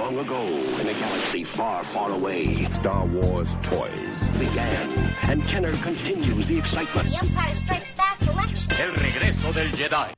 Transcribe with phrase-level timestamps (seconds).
[0.00, 4.30] long ago, in a galaxy far, far away, Star Wars toys.
[4.38, 4.98] began.
[5.24, 7.10] And Kenner continues the excitement.
[7.10, 8.72] The Empire Strikes Back collection.
[8.80, 10.14] El regreso del Jedi.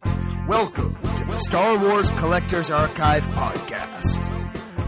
[0.46, 4.20] Welcome to the Star Wars Collectors Archive podcast.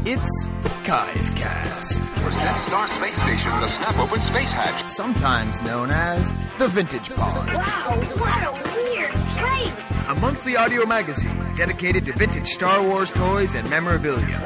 [0.07, 4.87] It's the Kivecast, was Death Star Space Station with a snap open space hatch.
[4.89, 9.13] sometimes known as the Vintage Pod, Wow, what a weird
[9.45, 10.09] place.
[10.09, 14.39] a monthly audio magazine dedicated to vintage Star Wars toys and memorabilia.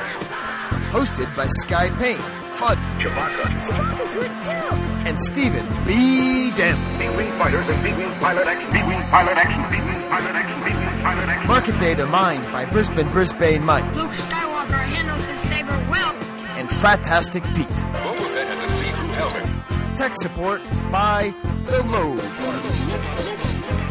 [0.92, 2.18] Hosted by Sky Payne,
[2.58, 5.08] Fudd, Chewbacca's good too.
[5.08, 6.50] and Stephen B.
[6.52, 6.98] Denley.
[6.98, 8.70] B-Wing fighters and B-Wing pilot action.
[8.72, 9.62] B-Wing pilot action.
[9.70, 10.58] B-Wing pilot action.
[10.64, 11.48] B-Wing pilot action.
[11.48, 16.14] Market data mined by Brisbane Brisbane Mike Luke Skywalker handles his saber well.
[16.58, 17.68] and Fantastic Pete.
[17.68, 19.96] Boba Fett has a see-through helmet.
[19.96, 21.32] Tech support by
[21.66, 22.16] the Low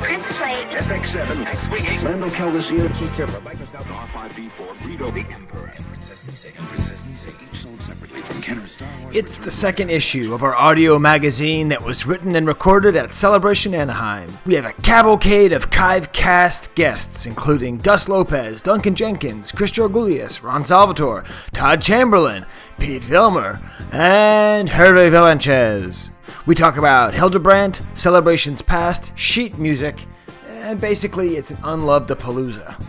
[0.09, 0.37] Ones.
[0.37, 2.03] Princess FX7, X-Wing Ace.
[2.03, 6.57] Randall Calrissian, R5D4, Greedo, the Emperor, and Princess Nise.
[6.57, 9.15] And Princess Nise each sold separately from Kenner Star Wars.
[9.15, 13.73] It's the second issue of our audio magazine that was written and recorded at Celebration
[13.73, 14.37] Anaheim.
[14.45, 20.41] We have a cavalcade of Kive cast guests, including Gus Lopez, Duncan Jenkins, Chris Georgoulias,
[20.43, 21.23] Ron Salvatore,
[21.53, 22.45] Todd Chamberlain,
[22.77, 26.11] Pete Vilmur, and Hervé Valenchez.
[26.45, 30.05] We talk about Hildebrandt, celebrations past, sheet music,
[30.49, 32.81] and basically it's an unloved palooza.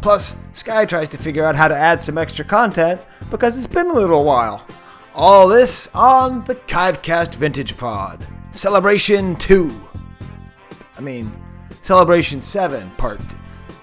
[0.00, 3.88] Plus, Sky tries to figure out how to add some extra content because it's been
[3.90, 4.66] a little while.
[5.14, 8.26] All this on the Kivecast Vintage Pod.
[8.50, 9.88] Celebration 2.
[10.96, 11.32] I mean,
[11.80, 13.36] Celebration 7, Part 2.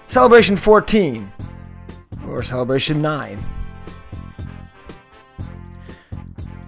[0.06, 1.32] Celebration 14.
[2.28, 3.44] Or Celebration 9.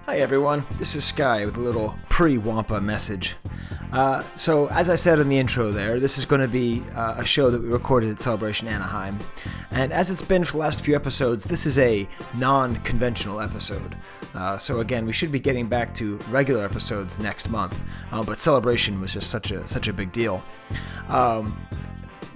[0.09, 3.35] Hi everyone, this is Sky with a little pre-Wampa message.
[3.93, 7.17] Uh, so, as I said in the intro there, this is going to be uh,
[7.19, 9.19] a show that we recorded at Celebration Anaheim.
[9.69, 13.95] And as it's been for the last few episodes, this is a non conventional episode.
[14.33, 17.83] Uh, so, again, we should be getting back to regular episodes next month.
[18.11, 20.41] Uh, but Celebration was just such a, such a big deal.
[21.09, 21.55] Um,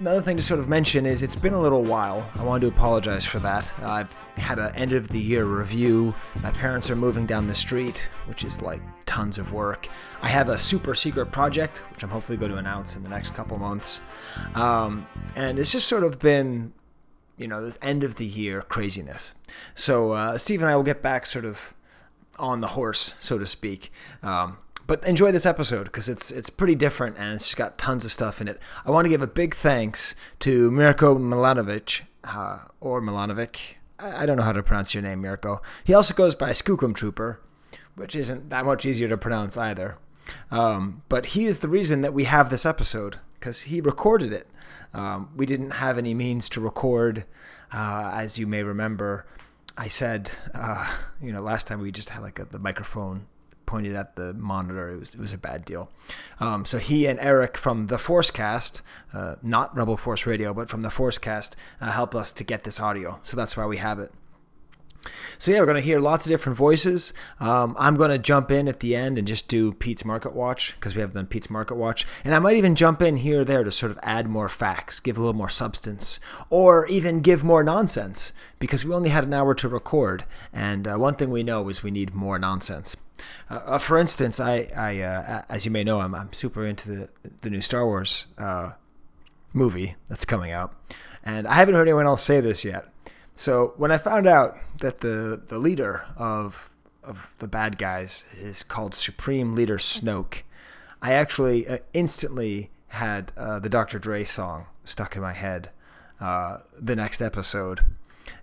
[0.00, 2.28] another thing to sort of mention is it's been a little while.
[2.36, 3.72] I wanted to apologize for that.
[3.82, 6.14] I've had an end of the year review.
[6.42, 9.88] My parents are moving down the street, which is like tons of work.
[10.22, 13.34] I have a super secret project, which I'm hopefully going to announce in the next
[13.34, 14.00] couple months.
[14.54, 15.06] Um,
[15.36, 16.72] and it's just sort of been,
[17.36, 19.34] you know, this end of the year craziness.
[19.74, 21.74] So uh, Steve and I will get back sort of
[22.38, 23.92] on the horse, so to speak.
[24.22, 28.12] Um, but enjoy this episode because it's it's pretty different and it's got tons of
[28.12, 28.60] stuff in it.
[28.84, 33.74] I want to give a big thanks to Mirko Milanovic uh, or Milanovic.
[33.98, 35.62] I, I don't know how to pronounce your name, Mirko.
[35.84, 37.40] He also goes by Skookum Trooper,
[37.96, 39.98] which isn't that much easier to pronounce either.
[40.50, 44.48] Um, but he is the reason that we have this episode because he recorded it.
[44.92, 47.24] Um, we didn't have any means to record,
[47.72, 49.26] uh, as you may remember.
[49.76, 53.26] I said, uh, you know, last time we just had like a, the microphone
[53.66, 54.90] pointed at the monitor.
[54.90, 55.90] It was it was a bad deal.
[56.40, 58.82] Um, so he and Eric from the Forcecast,
[59.12, 62.80] uh, not Rebel Force Radio, but from the Forcecast, uh, helped us to get this
[62.80, 63.20] audio.
[63.22, 64.12] So that's why we have it.
[65.38, 67.12] So yeah, we're gonna hear lots of different voices.
[67.40, 70.94] Um, I'm gonna jump in at the end and just do Pete's Market Watch because
[70.94, 73.64] we have done Pete's Market Watch, and I might even jump in here or there
[73.64, 76.20] to sort of add more facts, give a little more substance,
[76.50, 80.96] or even give more nonsense because we only had an hour to record, and uh,
[80.96, 82.96] one thing we know is we need more nonsense.
[83.50, 86.90] Uh, uh, for instance, I, I uh, as you may know, I'm, I'm super into
[86.90, 87.08] the
[87.42, 88.72] the new Star Wars uh,
[89.52, 90.74] movie that's coming out,
[91.24, 92.86] and I haven't heard anyone else say this yet.
[93.36, 96.70] So when I found out that the the leader of
[97.02, 100.42] of the bad guys is called Supreme Leader Snoke,
[101.02, 103.98] I actually uh, instantly had uh, the Dr.
[103.98, 105.70] Dre song stuck in my head.
[106.20, 107.80] The next episode,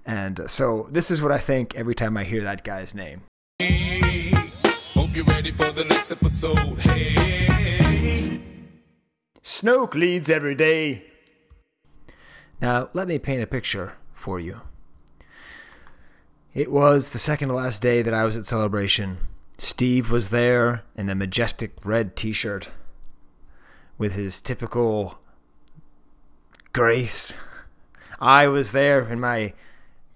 [0.06, 3.24] and so this is what I think every time I hear that guy's name.
[4.94, 6.80] Hope you're ready for the next episode.
[6.80, 8.42] Hey.
[9.42, 11.06] Snoke leads every day.
[12.62, 14.62] Now, let me paint a picture for you.
[16.54, 19.18] It was the second to last day that I was at Celebration.
[19.58, 22.70] Steve was there in a majestic red t shirt
[23.98, 25.20] with his typical
[26.74, 27.38] grace.
[28.20, 29.54] I was there in my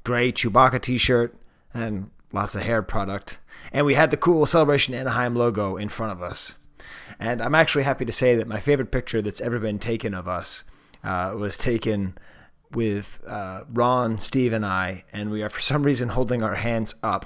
[0.04, 1.36] gray Chewbacca t shirt
[1.74, 3.40] and lots of hair product.
[3.72, 6.56] And we had the cool Celebration Anaheim logo in front of us.
[7.20, 10.28] And I'm actually happy to say that my favorite picture that's ever been taken of
[10.28, 10.64] us
[11.04, 12.18] uh, was taken
[12.72, 15.06] with uh, Ron, Steve, and I.
[15.14, 17.26] And we are, for some reason, holding our hands up.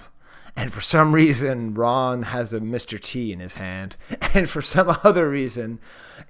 [0.60, 3.00] And for some reason Ron has a Mr.
[3.00, 3.96] T in his hand,
[4.34, 5.80] and for some other reason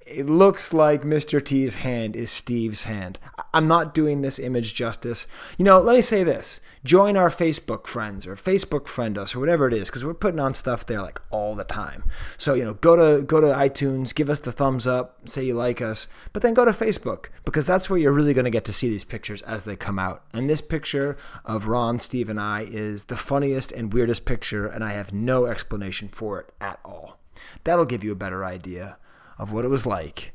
[0.06, 1.44] it looks like Mr.
[1.44, 3.20] T's hand is Steve's hand.
[3.54, 5.28] I'm not doing this image justice.
[5.58, 6.62] You know, let me say this.
[6.84, 10.40] Join our Facebook friends or Facebook friend us or whatever it is cuz we're putting
[10.40, 12.04] on stuff there like all the time.
[12.38, 15.54] So, you know, go to go to iTunes, give us the thumbs up, say you
[15.54, 18.66] like us, but then go to Facebook because that's where you're really going to get
[18.66, 20.24] to see these pictures as they come out.
[20.34, 24.84] And this picture of Ron, Steve and I is the funniest and weirdest picture and
[24.84, 27.18] I have no explanation for it at all.
[27.64, 28.98] That'll give you a better idea
[29.38, 30.34] of what it was like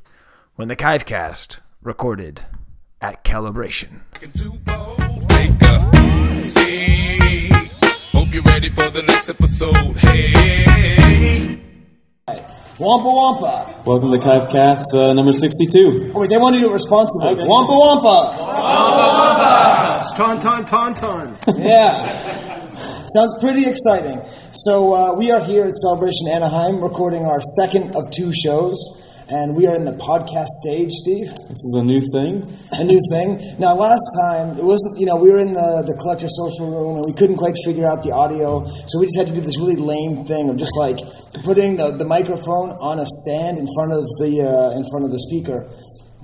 [0.57, 2.43] when the Kivecast recorded
[3.01, 4.01] at Calibration.
[4.15, 7.53] Take a seat.
[8.13, 9.97] Hope you're ready for the next episode.
[9.99, 11.61] Hey.
[12.77, 13.83] Wampa Wampa.
[13.87, 16.13] Welcome to Kivecast uh, number 62.
[16.15, 17.29] Oh, wait, they want to do it responsibly.
[17.29, 17.47] Okay.
[17.47, 18.41] Wampa Wampa.
[20.17, 21.37] Tauntaun, tauntaun.
[21.59, 22.54] Yeah.
[23.13, 24.23] Sounds pretty exciting.
[24.53, 28.81] So uh, we are here at Celebration Anaheim recording our second of two shows.
[29.29, 31.29] And we are in the podcast stage, Steve.
[31.49, 32.45] This is a new thing.
[32.73, 33.57] A new thing.
[33.59, 36.97] Now, last time, it wasn't, you know, we were in the, the collector social room
[36.97, 38.65] and we couldn't quite figure out the audio.
[38.85, 41.01] So we just had to do this really lame thing of just like
[41.43, 45.11] putting the, the microphone on a stand in front of the, uh, in front of
[45.13, 45.73] the speaker.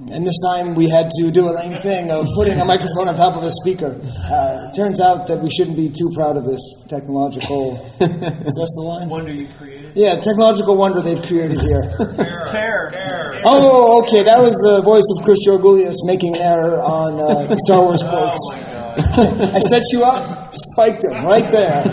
[0.08, 3.14] And this time we had to do a lame thing of putting a microphone on
[3.14, 4.00] top of a speaker.
[4.32, 7.76] Uh, turns out that we shouldn't be too proud of this technological.
[8.00, 9.10] is that the line?
[9.10, 9.92] Wonder you created.
[9.94, 11.96] Yeah, technological wonder they've created here.
[13.42, 14.22] Oh, okay.
[14.22, 18.38] That was the voice of Chris Georgoulias making an error on uh, Star Wars quotes.
[19.56, 21.84] I set you up, spiked him right there.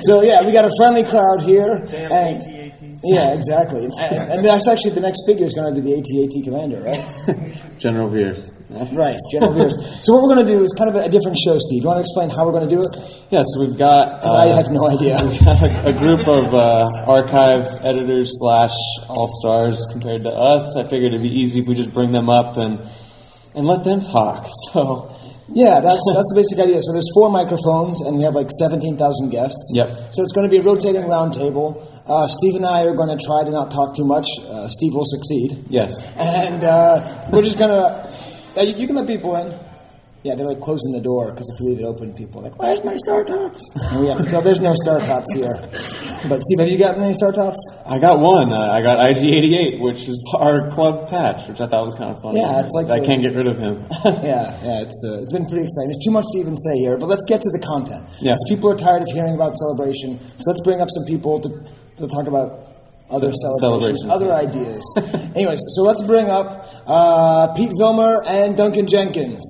[0.00, 2.61] So yeah, we got a friendly crowd here, and
[3.04, 3.84] yeah, exactly.
[3.86, 7.02] And, and that's actually the next figure is going to be the AT-AT commander, right?
[7.78, 8.52] General Veers.
[8.70, 9.74] Right, General Veers.
[10.02, 11.82] So what we're going to do is kind of a, a different show, Steve.
[11.82, 12.92] Do you want to explain how we're going to do it?
[13.30, 14.22] Yeah, so we've got.
[14.22, 15.18] 'Cause I have no idea.
[15.20, 18.72] We've got a, a group of uh, archive editors slash
[19.08, 20.76] all stars compared to us.
[20.76, 22.80] I figured it'd be easy if we just bring them up and
[23.54, 24.48] and let them talk.
[24.72, 25.14] So
[25.52, 26.80] Yeah, that's that's the basic idea.
[26.80, 29.70] So there's four microphones, and we have like seventeen thousand guests.
[29.74, 30.14] Yep.
[30.14, 31.76] So it's going to be a rotating round table.
[32.06, 34.26] Uh, Steve and I are going to try to not talk too much.
[34.42, 38.10] Uh, Steve will succeed, yes, and uh, we're just gonna.
[38.56, 39.54] Uh, you, you can let people in.
[40.24, 42.58] Yeah, they're like closing the door because if we leave it open, people are like,
[42.58, 43.58] "Where's my star tots?"
[43.90, 45.50] And we have to tell, "There's no star tots here."
[46.28, 47.58] But Steve, have you gotten any star tots?
[47.86, 48.52] I got one.
[48.52, 52.22] Uh, I got IG88, which is our club patch, which I thought was kind of
[52.22, 52.38] funny.
[52.38, 53.82] Yeah, it's like I the- can't get rid of him.
[54.22, 55.90] Yeah, yeah, it's uh, it's been pretty exciting.
[55.90, 58.06] There's too much to even say here, but let's get to the content.
[58.20, 58.32] Yeah.
[58.34, 61.50] 'Cause people are tired of hearing about celebration, so let's bring up some people to,
[61.96, 62.68] to talk about
[63.10, 64.10] other Ce- celebrations, celebration.
[64.10, 64.82] other ideas.
[65.36, 69.42] Anyways, so let's bring up uh, Pete Vilmur and Duncan Jenkins.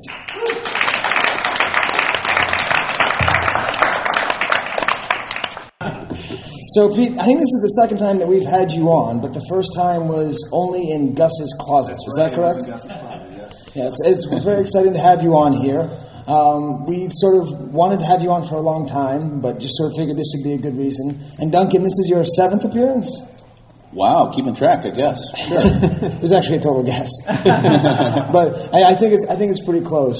[6.75, 9.35] So, Pete, I think this is the second time that we've had you on, but
[9.35, 11.95] the first time was only in Gus's closet.
[11.95, 12.65] is that correct?
[13.75, 15.85] Yeah, it's, it's very exciting to have you on here.
[16.27, 19.75] Um, we sort of wanted to have you on for a long time, but just
[19.77, 21.21] sort of figured this would be a good reason.
[21.39, 23.11] And Duncan, this is your seventh appearance.
[23.93, 25.21] Wow, keeping track, I guess.
[26.03, 29.85] It was actually a total guess, but I, I think it's I think it's pretty
[29.85, 30.19] close.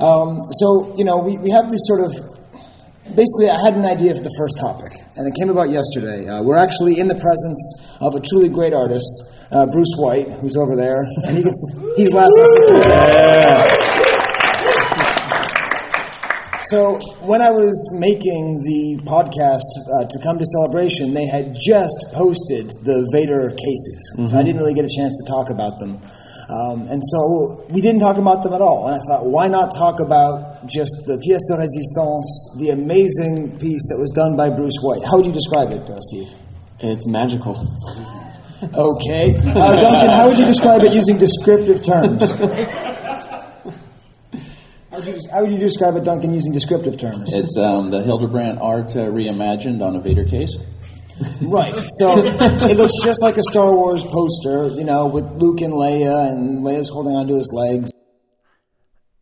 [0.00, 2.14] Um, so you know, we, we have this sort of
[3.14, 3.50] basically.
[3.50, 6.28] I had an idea for the first topic, and it came about yesterday.
[6.28, 7.60] Uh, we're actually in the presence
[8.00, 9.10] of a truly great artist,
[9.50, 11.60] uh, Bruce White, who's over there, and he gets
[11.96, 12.46] he's laughing.
[16.70, 21.98] So when I was making the podcast uh, to come to celebration, they had just
[22.14, 25.98] posted the Vader cases, so I didn't really get a chance to talk about them.
[26.46, 28.86] Um, and so we didn't talk about them at all.
[28.86, 33.82] And I thought, why not talk about just the pièce de résistance, the amazing piece
[33.90, 35.02] that was done by Bruce White?
[35.10, 36.28] How would you describe it, uh, Steve?
[36.80, 37.58] it's magical.
[38.62, 42.30] Okay, uh, Duncan, how would you describe it using descriptive terms?
[44.90, 47.32] How would, you, how would you describe it, Duncan, using descriptive terms?
[47.32, 50.56] It's um, the Hildebrandt art uh, reimagined on a Vader case.
[51.42, 51.76] Right.
[51.98, 56.26] So it looks just like a Star Wars poster, you know, with Luke and Leia,
[56.26, 57.90] and Leia's holding onto his legs.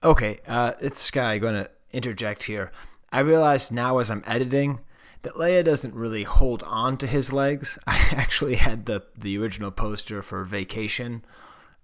[0.04, 2.70] Okay, uh, it's Sky going to interject here.
[3.10, 4.78] I realize now as I'm editing
[5.22, 7.80] that Leia doesn't really hold on to his legs.
[7.86, 11.24] I actually had the, the original poster for Vacation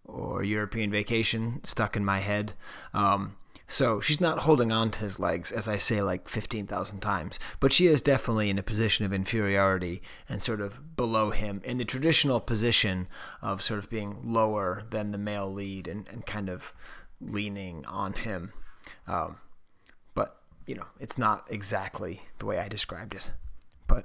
[0.05, 2.53] or European Vacation stuck in my head.
[2.93, 3.35] Um,
[3.67, 7.73] so she's not holding on to his legs, as I say like 15,000 times, but
[7.73, 11.85] she is definitely in a position of inferiority and sort of below him in the
[11.85, 13.09] traditional position
[13.41, 16.75] of sort of being lower than the male lead and, and kind of
[17.21, 18.53] leaning on him.
[19.07, 19.39] Um,
[20.15, 23.33] but you know, it's not exactly the way I described it,
[23.87, 24.05] but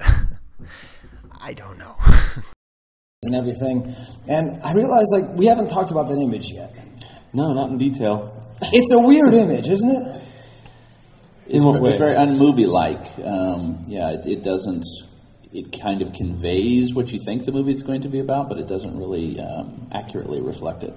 [1.42, 1.96] I don't know.
[3.24, 3.94] and everything.
[4.28, 6.74] And I realized like we haven't talked about that image yet.
[7.34, 8.49] No, not in detail.
[8.62, 10.22] It's a weird image, isn't it?
[11.48, 11.90] It's, way?
[11.90, 13.26] it's very unmovie-like.
[13.26, 14.86] Um, yeah, it, it doesn't.
[15.52, 18.60] It kind of conveys what you think the movie is going to be about, but
[18.60, 20.94] it doesn't really um, accurately reflect it.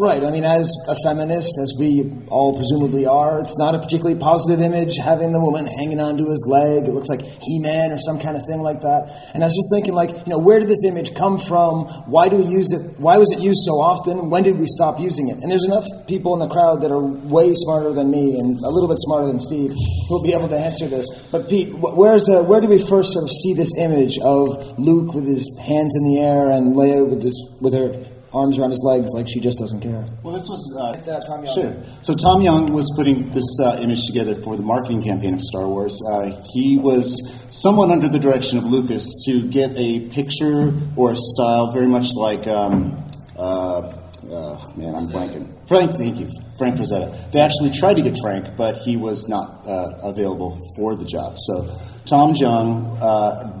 [0.00, 0.24] Right.
[0.24, 4.64] I mean, as a feminist, as we all presumably are, it's not a particularly positive
[4.64, 6.88] image having the woman hanging onto his leg.
[6.88, 9.12] It looks like He-Man or some kind of thing like that.
[9.34, 11.84] And I was just thinking, like, you know, where did this image come from?
[12.08, 12.96] Why do we use it?
[12.98, 14.30] Why was it used so often?
[14.30, 15.36] When did we stop using it?
[15.36, 18.72] And there's enough people in the crowd that are way smarter than me and a
[18.72, 19.76] little bit smarter than Steve
[20.08, 21.12] who will be able to answer this.
[21.30, 25.12] But Pete, where's uh, where do we first sort of see this image of Luke
[25.12, 27.92] with his hands in the air and Leia with his with her
[28.32, 30.04] arms around his legs like she just doesn't care?
[30.22, 31.54] Well, this was uh, that, Tom Jung.
[31.54, 31.76] Sure.
[32.00, 35.66] So Tom Jung was putting this uh, image together for the marketing campaign of Star
[35.66, 35.98] Wars.
[36.10, 41.16] Uh, he was somewhat under the direction of Lucas to get a picture or a
[41.16, 42.46] style very much like.
[42.46, 43.06] Um,
[43.36, 43.96] uh,
[44.30, 45.66] uh, man, I'm blanking.
[45.66, 46.30] Frank, thank you.
[46.56, 47.32] Frank Frazetta.
[47.32, 51.36] They actually tried to get Frank, but he was not uh, available for the job.
[51.38, 53.59] So Tom Jung, uh,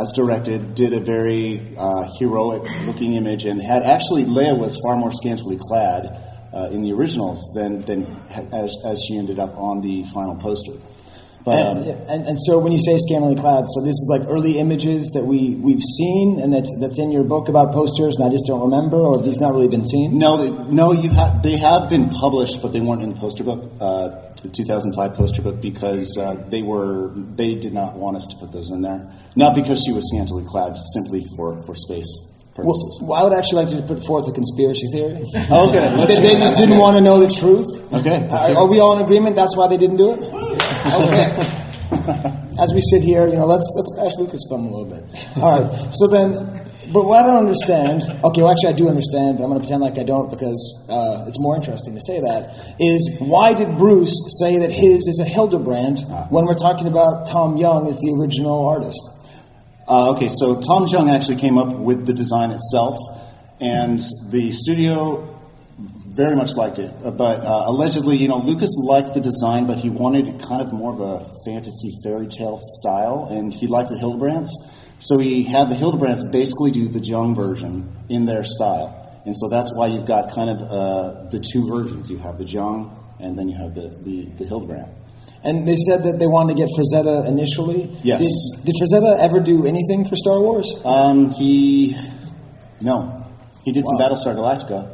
[0.00, 4.96] as directed, did a very uh, heroic looking image and had actually Leia was far
[4.96, 6.06] more scantily clad
[6.52, 8.04] uh, in the originals than, than
[8.52, 10.72] as, as she ended up on the final poster.
[11.44, 14.22] But, um, And, and, and so when you say scantily clad, so this is like
[14.28, 18.26] early images that we, we've seen and that's, that's in your book about posters and
[18.26, 20.18] I just don't remember or these not really been seen?
[20.18, 21.44] No, they, no, you have.
[21.44, 25.42] They have been published, but they weren't in the poster book, uh, the 2005 poster
[25.42, 27.10] book, because uh, they were.
[27.14, 29.12] They did not want us to put those in there.
[29.34, 32.08] Not because she was scantily clad, simply for for space
[32.54, 32.98] purposes.
[33.02, 35.22] well, I would actually like to put forth a conspiracy theory.
[35.34, 37.68] Okay, they, they just didn't want to know the truth.
[37.92, 40.20] Okay, Are, are we all in agreement that's why they didn't do it?
[40.86, 41.62] Okay.
[42.58, 45.04] As we sit here, you know, let's let's bash Lucasfilm a little bit.
[45.36, 45.92] All right.
[45.92, 46.32] So then,
[46.92, 49.66] but what I don't understand, okay, well, actually, I do understand, but I'm going to
[49.66, 53.76] pretend like I don't because uh, it's more interesting to say that, is why did
[53.78, 56.00] Bruce say that his is a Hildebrandt
[56.30, 59.00] when we're talking about Tom Jung as the original artist?
[59.88, 62.96] Uh, okay, so Tom Jung actually came up with the design itself,
[63.60, 64.00] and
[64.30, 65.32] the studio
[66.16, 66.90] very much liked it.
[67.04, 70.72] Uh, But uh, allegedly, you know, Lucas liked the design, but he wanted kind of
[70.72, 74.50] more of a fantasy fairy tale style, and he liked the Hildebrandts.
[74.98, 79.20] So he had the Hildebrandts basically do the Jung version in their style.
[79.26, 82.08] And so that's why you've got kind of uh, the two versions.
[82.08, 84.88] You have the Jung, and then you have the, the, the Hildebrandt.
[85.44, 87.90] And they said that they wanted to get Frazetta initially.
[88.02, 88.20] Yes.
[88.20, 90.72] Did, did Frazetta ever do anything for Star Wars?
[90.84, 91.94] Um, he,
[92.80, 93.24] no.
[93.64, 94.92] He did some Battlestar Galactica.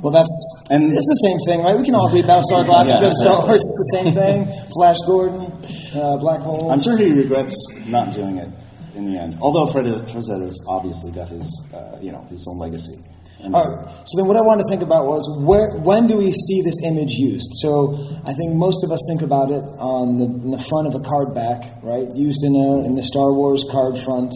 [0.00, 1.76] Well, that's And- it's the same thing, right?
[1.76, 3.12] We can all read Battlestar Galactica, Yeah.
[3.12, 4.46] Star Wars is the same thing.
[4.72, 5.52] Flash Gordon,
[5.94, 6.70] uh, Black Hole.
[6.72, 7.54] I'm sure he regrets
[7.86, 8.48] not doing it
[8.94, 9.38] in the end.
[9.40, 12.98] Although Fred Frazetta's obviously got his, uh, you know, his own legacy.
[13.40, 13.88] And- All right.
[14.06, 16.80] So then, what I wanted to think about was where, when do we see this
[16.84, 17.50] image used?
[17.60, 20.94] So I think most of us think about it on the, in the front of
[20.94, 22.08] a card back, right?
[22.16, 24.32] Used in a in the Star Wars card front.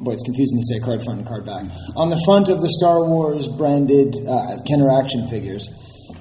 [0.00, 1.62] Boy, it's confusing to say card front and card back.
[1.94, 5.68] On the front of the Star Wars branded uh, Kenner action figures.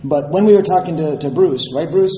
[0.04, 2.14] But when we were talking to, to Bruce, right, Bruce?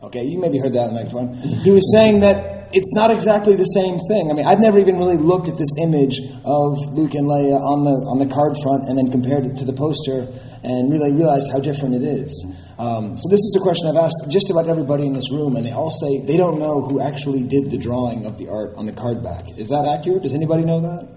[0.00, 1.34] Okay, you maybe heard that on the microphone.
[1.64, 4.30] He was saying that it's not exactly the same thing.
[4.30, 7.84] I mean, I've never even really looked at this image of Luke and Leia on
[7.84, 10.28] the on the card front and then compared it to the poster
[10.62, 12.32] and really realized how different it is.
[12.78, 15.64] Um, so this is a question I've asked just about everybody in this room, and
[15.64, 18.86] they all say they don't know who actually did the drawing of the art on
[18.86, 19.44] the card back.
[19.56, 20.22] Is that accurate?
[20.22, 21.08] Does anybody know that?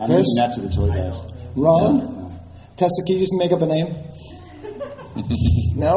[0.00, 0.24] I'm Chris?
[0.26, 1.20] using that to the toy guys.
[1.54, 2.40] Ron?
[2.76, 3.94] Tessa, can you just make up a name?
[5.76, 5.92] no?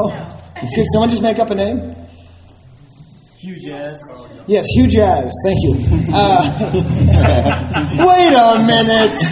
[0.75, 2.02] Could someone just make up a name?
[3.43, 3.99] Hugh Jazz.
[4.47, 5.29] Yes, Hugh Jazz.
[5.43, 5.75] Thank you.
[6.13, 6.71] Uh,
[7.99, 9.19] wait a minute.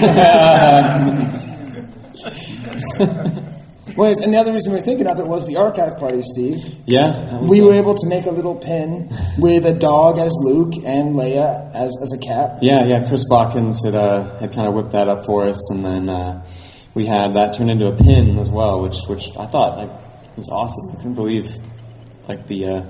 [3.97, 6.57] Wait, and the other reason we were thinking of it was the archive party, Steve.
[6.85, 7.39] Yeah.
[7.39, 11.73] We were able to make a little pin with a dog as Luke and Leia
[11.73, 12.57] as, as a cat.
[12.61, 13.07] Yeah, yeah.
[13.07, 16.43] Chris Botkins had uh, had kind of whipped that up for us, and then uh,
[16.93, 20.49] we had that turned into a pin as well, which which I thought like was
[20.49, 20.89] awesome.
[20.91, 21.55] I couldn't believe
[22.27, 22.83] like the uh,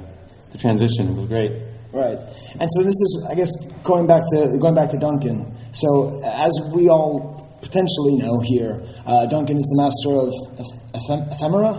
[0.51, 1.09] the transition.
[1.09, 1.51] It was great.
[1.93, 2.17] Right,
[2.57, 3.49] and so this is, I guess,
[3.83, 5.57] going back to going back to Duncan.
[5.73, 11.27] So, as we all potentially know here, uh, Duncan is the master of eph- ephem-
[11.35, 11.73] ephemera.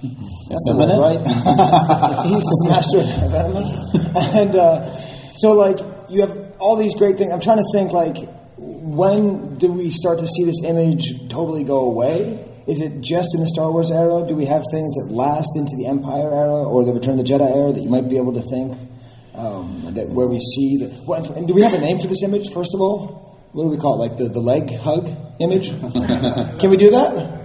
[0.48, 1.20] That's the word, right?
[2.32, 4.90] He's the master of ephemera, and uh,
[5.36, 5.76] so like
[6.08, 7.30] you have all these great things.
[7.30, 8.16] I'm trying to think like
[8.56, 12.47] when do we start to see this image totally go away?
[12.68, 14.24] Is it just in the Star Wars era?
[14.28, 17.30] Do we have things that last into the Empire era or the Return of the
[17.32, 18.76] Jedi era that you might be able to think
[19.34, 20.88] um, that where we see the?
[21.06, 22.52] What, and do we have a name for this image?
[22.52, 24.08] First of all, what do we call it?
[24.10, 25.08] Like the, the leg hug
[25.40, 25.70] image?
[26.60, 27.36] Can we do that?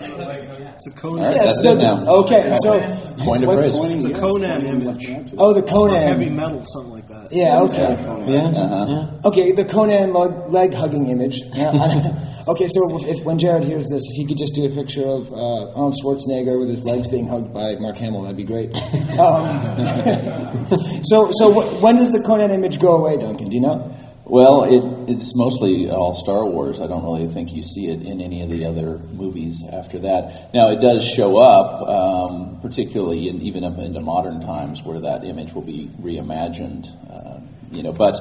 [0.00, 1.32] It's a Conan.
[1.32, 2.80] Yes, so the- okay, so
[3.24, 3.76] Point of what- phrase.
[3.76, 5.06] It's a Conan image.
[5.38, 6.00] Oh, the Or Conan.
[6.02, 7.32] heavy metal, something like that.
[7.36, 8.32] Yeah, okay.
[8.32, 8.46] Yeah.
[8.48, 9.28] Uh-huh.
[9.28, 11.40] Okay, the Conan leg, leg hugging image.
[11.54, 11.70] Yeah,
[12.48, 15.32] okay, so if, when Jared hears this, if he could just do a picture of
[15.32, 18.72] uh, Arnold Schwarzenegger with his legs being hugged by Mark Hamill, that'd be great.
[19.14, 19.84] Um,
[21.04, 23.48] so, so wh- when does the Conan image go away, Duncan?
[23.48, 23.94] Do you know?
[24.26, 26.80] Well, it, it's mostly all Star Wars.
[26.80, 30.54] I don't really think you see it in any of the other movies after that.
[30.54, 35.24] Now, it does show up, um, particularly in, even up into modern times, where that
[35.24, 36.86] image will be reimagined.
[37.10, 37.40] Uh,
[37.70, 38.14] you know, but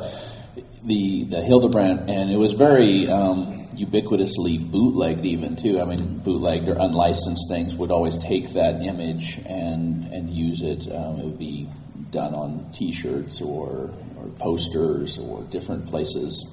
[0.84, 5.80] the the Hildebrandt, and it was very um, ubiquitously bootlegged, even too.
[5.80, 10.86] I mean, bootlegged or unlicensed things would always take that image and and use it.
[10.94, 11.70] Um, it would be
[12.12, 13.94] done on T-shirts or
[14.24, 16.50] or posters or different places.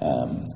[0.00, 0.52] Um,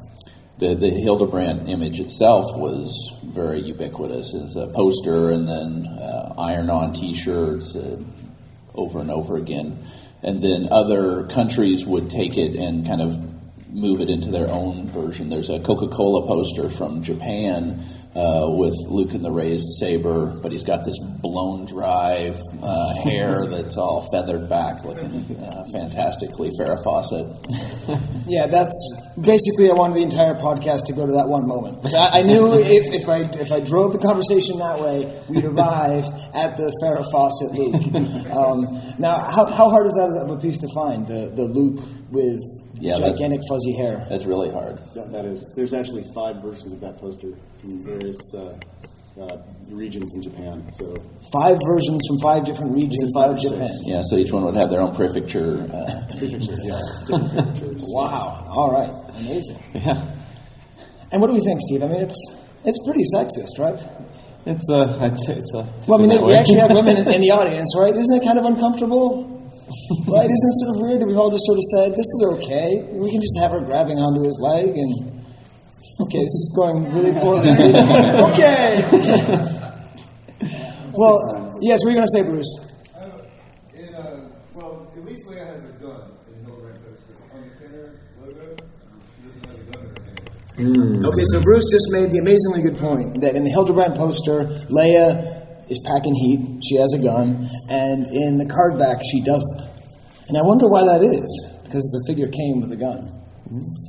[0.59, 6.92] the the Hildebrandt image itself was very ubiquitous as a poster, and then uh, iron-on
[6.92, 7.97] T-shirts uh,
[8.75, 9.78] over and over again.
[10.23, 13.16] And then other countries would take it and kind of
[13.73, 15.30] move it into their own version.
[15.30, 17.83] There's a Coca-Cola poster from Japan
[18.14, 23.47] uh, with Luke in the raised saber, but he's got this blown drive uh, hair
[23.47, 27.26] that's all feathered back, looking uh, fantastically Farrah Fawcett.
[28.26, 28.73] Yeah, that's
[29.21, 31.85] basically I wanted the entire podcast to go to that one moment.
[31.93, 36.05] I, I knew if, if I if I drove the conversation that way, we'd arrive
[36.33, 38.26] at the Farrah Fawcett Luke.
[38.31, 41.07] Um, now, how, how hard is that of a piece to find?
[41.09, 42.40] The the Luke with
[42.75, 44.07] Yeah, that- gigantic fuzzy hair.
[44.11, 44.79] That's really hard.
[44.95, 45.53] That, that is.
[45.57, 48.59] There's actually five versions of that poster from various uh,
[49.21, 49.37] uh,
[49.69, 50.69] regions in Japan.
[50.79, 50.95] So
[51.33, 53.53] Five versions from five different regions five of or six?
[53.53, 53.69] Japan.
[53.87, 55.59] Yeah, so each one would have their own prefecture.
[55.73, 56.83] Uh, prefecture, yes.
[57.83, 58.47] Wow.
[58.49, 58.91] All right.
[59.19, 59.59] Amazing.
[59.75, 60.15] Yeah.
[61.12, 61.83] And what do we think, Steve?
[61.83, 62.17] I mean, it's
[62.65, 63.83] it's pretty sexist, right?
[64.47, 65.69] It's uh, I'd say it's a.
[65.89, 67.93] Well, I mean, we actually have women in, in the audience, right?
[67.95, 69.29] Isn't it kind of uncomfortable?
[70.09, 70.27] right?
[70.27, 72.83] Isn't it sort of weird that we've all just sort of said, this is okay.
[72.91, 75.17] We can just have her grabbing onto his leg and.
[76.00, 77.50] Okay, this is going really poorly.
[77.52, 78.80] okay!
[80.97, 82.49] well, yes, what are you going to say, Bruce?
[83.75, 87.13] In, uh, well, at least Leia has a gun in Hildebrandt poster.
[87.35, 88.56] On the Kenner logo,
[89.13, 91.04] she doesn't have a gun in her hand.
[91.04, 95.40] Okay, so Bruce just made the amazingly good point that in the Hildebrandt poster, Leia
[95.71, 96.61] is packing heat.
[96.69, 99.63] She has a gun, and in the card back, she doesn't.
[100.28, 101.30] And I wonder why that is,
[101.65, 103.23] because the figure came with a gun.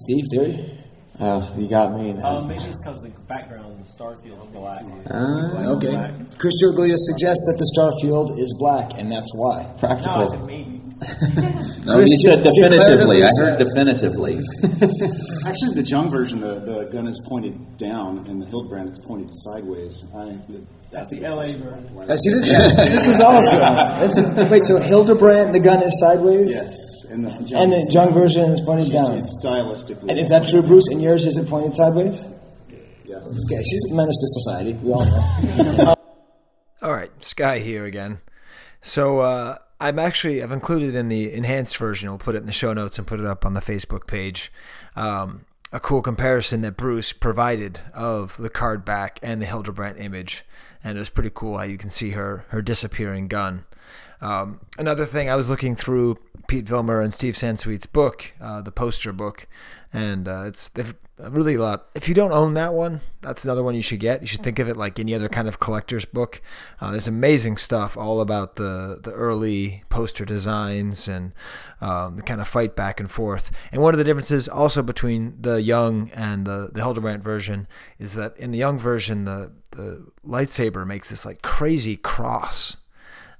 [0.05, 0.77] Steve, theory?
[1.19, 2.17] Uh, you got me.
[2.21, 4.81] Um, maybe it's because the background in the Starfield is black.
[5.11, 5.93] Ah, Okay.
[5.93, 6.37] Black.
[6.39, 9.61] Chris Georgoulias suggests that the Starfield is black, and that's why.
[9.61, 10.27] No, I Practical.
[10.29, 10.81] said maybe.
[11.85, 13.21] no, Chris you said just definitively.
[13.21, 14.33] I heard said- definitively.
[15.45, 19.29] Actually, the Jung version, the, the gun is pointed down, and the Hildebrandt it's pointed
[19.31, 19.93] sideways.
[20.15, 20.41] I,
[20.91, 22.11] That's the LA version.
[22.11, 22.47] I see this.
[22.47, 23.99] Yeah, this is awesome.
[24.01, 26.49] This is, wait, so Hildebrandt, the gun is sideways?
[26.51, 26.75] yes,
[27.09, 29.17] and the Jung, And the Jung version is pointed she's- down.
[29.17, 30.09] It's stylistically.
[30.09, 30.87] And is that true, Bruce?
[30.91, 32.23] And yours is it pointed sideways?
[33.05, 33.15] Yeah.
[33.17, 34.73] Okay, she's a menace to society.
[34.73, 35.95] We all know.
[36.81, 38.19] All right, Sky here again.
[38.81, 42.09] So uh, I'm actually I've included in the enhanced version.
[42.09, 44.51] We'll put it in the show notes and put it up on the Facebook page.
[44.95, 50.43] Um, a cool comparison that Bruce provided of the card back and the Hildebrandt image,
[50.83, 53.65] and it was pretty cool how you can see her her disappearing gun.
[54.21, 56.17] Um, another thing, I was looking through
[56.47, 59.47] Pete Vilmur and Steve Sansweet's book, uh, the poster book,
[59.91, 60.93] and uh, it's they've
[61.29, 61.87] really a lot.
[61.95, 64.21] If you don't own that one, that's another one you should get.
[64.21, 66.41] You should think of it like any other kind of collector's book.
[66.79, 71.33] Uh, there's amazing stuff all about the the early poster designs and
[71.79, 73.51] um, the kind of fight back and forth.
[73.71, 77.67] And one of the differences also between the Jung and the the Hildebrandt version
[77.99, 82.77] is that in the Jung version, the the lightsaber makes this like crazy cross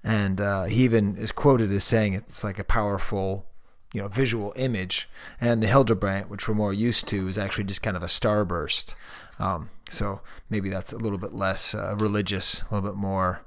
[0.04, 3.46] and uh, he even is quoted as saying it's like a powerful
[3.94, 7.82] you know visual image and the hildebrandt which we're more used to is actually just
[7.82, 8.96] kind of a starburst.
[9.40, 13.42] Um, so maybe that's a little bit less uh, religious a little bit more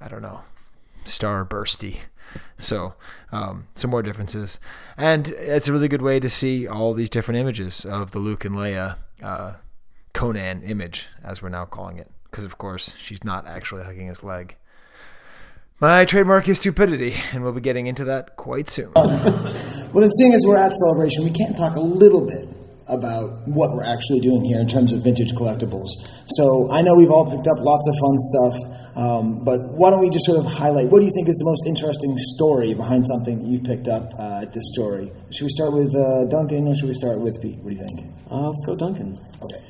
[0.00, 0.40] i don't know
[1.04, 1.98] starbursty.
[2.58, 2.94] So
[3.30, 4.58] um, some more differences.
[4.96, 8.44] And it's a really good way to see all these different images of the luke
[8.44, 9.54] and leia uh,
[10.12, 12.10] conan image as we're now calling it.
[12.30, 14.56] Because of course she's not actually hugging his leg
[15.80, 18.92] my trademark is stupidity, and we'll be getting into that quite soon.
[19.92, 22.48] Well, then, seeing as we're at Celebration, we can't talk a little bit
[22.88, 25.88] about what we're actually doing here in terms of vintage collectibles.
[26.28, 28.54] So I know we've all picked up lots of fun stuff,
[28.96, 31.44] um, but why don't we just sort of highlight what do you think is the
[31.44, 35.12] most interesting story behind something that you've picked up uh, at this story?
[35.30, 37.58] Should we start with uh, Duncan or should we start with Pete?
[37.60, 38.12] What do you think?
[38.30, 39.16] Uh, let's go, Duncan.
[39.42, 39.60] Okay.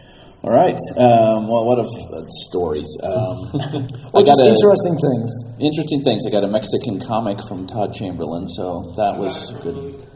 [0.43, 0.75] All right.
[0.99, 2.89] Um, well, what of uh, stories?
[3.03, 5.31] Um, Or just interesting things.
[5.61, 6.27] Interesting things.
[6.27, 10.09] I got a Mexican comic from Todd Chamberlain, so that was good.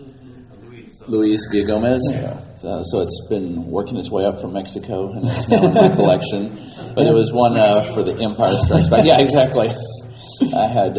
[1.07, 2.03] Luis Villa Gomez.
[2.13, 5.89] Uh, so it's been working its way up from Mexico, and it's now in my
[5.95, 6.59] collection.
[6.97, 9.05] But it was one uh, for the Empire Strikes Back.
[9.07, 9.69] Yeah, exactly.
[10.55, 10.99] I had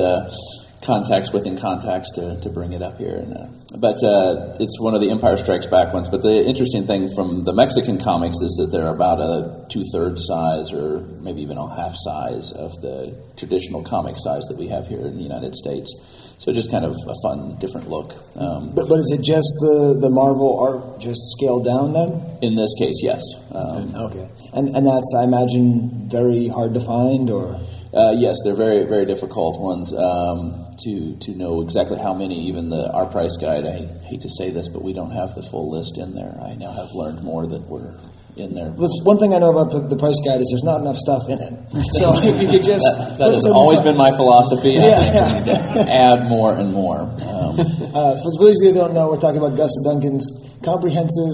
[0.82, 3.48] contacts within context to, to bring it up here, and, uh,
[3.80, 6.08] but uh, it's one of the Empire Strikes Back ones.
[6.10, 10.26] But the interesting thing from the Mexican comics is that they're about a two thirds
[10.26, 14.88] size, or maybe even a half size of the traditional comic size that we have
[14.88, 15.92] here in the United States.
[16.40, 18.13] So just kind of a fun, different look.
[18.36, 22.38] Um, But, but is it just the, the Marvel art just scaled down then?
[22.42, 23.22] in this case, yes.
[23.52, 24.30] Um, Okay.
[24.54, 27.60] And, and that's, I imagine, very hard to find or?
[27.93, 32.47] Uh, yes, they're very very difficult ones um, to to know exactly how many.
[32.47, 33.65] Even the our price guide.
[33.65, 36.38] I hate to say this, but we don't have the full list in there.
[36.41, 37.95] I now have learned more that were
[38.38, 38.69] in there.
[38.69, 41.28] That's one thing I know about the, the price guide is there's not enough stuff
[41.30, 41.54] in it.
[41.97, 42.86] So if you could just.
[42.86, 44.78] that, that has always been my philosophy.
[44.78, 45.32] Yeah, I think yeah.
[45.34, 47.02] we need to add more and more.
[47.02, 47.58] Um,
[47.97, 50.28] Uh, for those of you who don't know, we're talking about Gus Duncan's
[50.62, 51.34] comprehensive.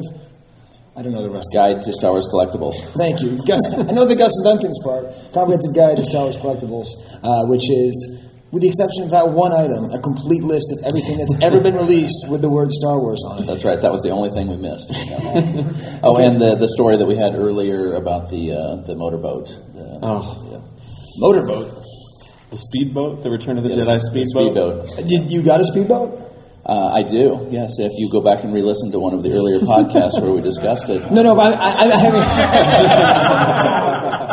[0.95, 1.47] I don't know the rest.
[1.53, 2.75] guide to Star Wars collectibles.
[2.95, 3.61] Thank you, Gus.
[3.73, 5.05] I know the Gus and Duncan's part.
[5.33, 6.85] Comprehensive guide to Star Wars collectibles,
[7.23, 7.93] uh, which is,
[8.51, 11.73] with the exception of that one item, a complete list of everything that's ever been
[11.73, 13.47] released with the word Star Wars on it.
[13.47, 13.81] That's right.
[13.81, 14.85] That was the only thing we missed.
[16.05, 19.47] oh, and the the story that we had earlier about the uh, the motorboat.
[19.73, 20.45] The, Oh.
[20.51, 20.59] yeah.
[21.17, 21.81] Motorboat.
[22.51, 24.87] The speedboat, the Return of the Yeah, Jedi the speedboat.
[24.87, 25.07] speedboat.
[25.09, 26.32] Did you got a speedboat?
[26.65, 27.71] Uh, I do, yes.
[27.77, 30.87] If you go back and re-listen to one of the earlier podcasts where we discussed
[30.87, 31.11] it.
[31.11, 31.97] No, no, but I, I, I,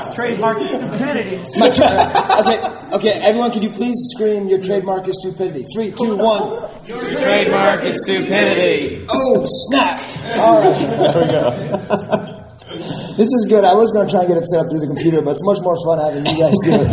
[0.07, 1.41] I Trademark stupidity.
[1.75, 2.59] Tra- okay,
[2.95, 5.65] okay, everyone, could you please scream your trademark is stupidity?
[5.75, 6.71] Three, two, one.
[6.87, 9.05] Your trademark is stupidity.
[9.09, 10.01] Oh, snap!
[10.37, 10.79] All right.
[11.13, 12.47] There we go.
[13.17, 13.65] This is good.
[13.65, 15.43] I was going to try and get it set up through the computer, but it's
[15.43, 16.93] much more fun having you guys do it.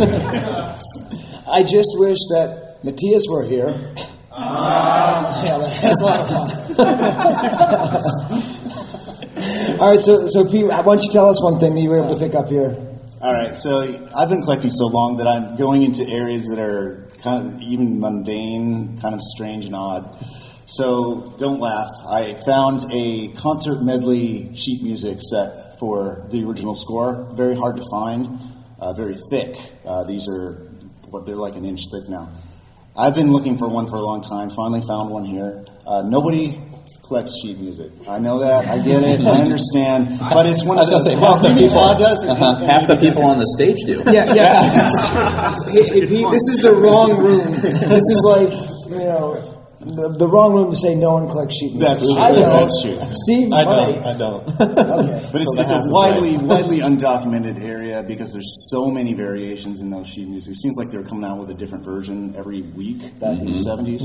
[1.48, 3.94] I just wish that Matthias were here.
[4.38, 6.78] Yeah, that's a lot of fun.
[9.80, 11.98] All right, so so Pete, why don't you tell us one thing that you were
[11.98, 12.76] able to pick up here?
[13.20, 13.80] All right, so
[14.14, 17.98] I've been collecting so long that I'm going into areas that are kind of even
[17.98, 20.24] mundane, kind of strange and odd.
[20.66, 21.88] So don't laugh.
[22.06, 27.26] I found a concert medley sheet music set for the original score.
[27.34, 28.38] Very hard to find,
[28.78, 29.56] uh, very thick.
[29.84, 30.68] Uh, these are
[31.10, 32.28] what they're like an inch thick now.
[32.98, 34.50] I've been looking for one for a long time.
[34.50, 35.64] Finally found one here.
[35.86, 36.60] Uh, nobody
[37.06, 37.92] collects sheet music.
[38.08, 38.66] I know that.
[38.66, 39.20] I get it.
[39.24, 40.18] I understand.
[40.34, 41.04] But it's one I of those.
[41.04, 42.30] say, half the Well, people, does it.
[42.30, 44.02] uh-huh, half the people on the stage do.
[44.10, 45.54] Yeah, yeah.
[45.72, 47.52] hey, hey, Pete, this is the wrong room.
[47.52, 48.50] This is like,
[48.90, 51.88] you know, the, the wrong room to say no one collects sheet music.
[51.88, 52.18] That's true.
[52.18, 52.52] I know.
[52.60, 52.98] That's true.
[53.24, 54.04] Steve, I don't.
[54.04, 54.42] I don't.
[54.90, 55.28] Okay.
[55.32, 56.42] But it's, So it's a widely right.
[56.46, 60.52] widely undocumented area because there's so many variations in those sheet music.
[60.52, 63.52] It seems like they're coming out with a different version every week back in the
[63.58, 64.02] 70s.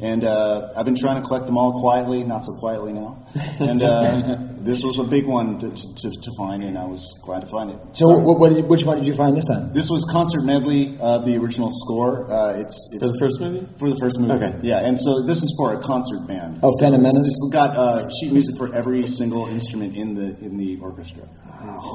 [0.00, 3.26] And uh, I've been trying to collect them all quietly, not so quietly now.
[3.60, 7.40] And uh, this was a big one to, to, to find, and I was glad
[7.40, 7.78] to find it.
[7.92, 9.72] So, what, what which one did you find this time?
[9.72, 12.30] This was concert medley of the original score.
[12.30, 13.66] Uh, it's, it's For the first movie?
[13.78, 14.32] for the first movie.
[14.34, 14.58] Okay.
[14.62, 16.60] Yeah, and so this is for a concert band.
[16.62, 20.21] Oh, so Phantom it's- It's got uh, sheet music for every single instrument in the
[20.40, 21.22] in the orchestra.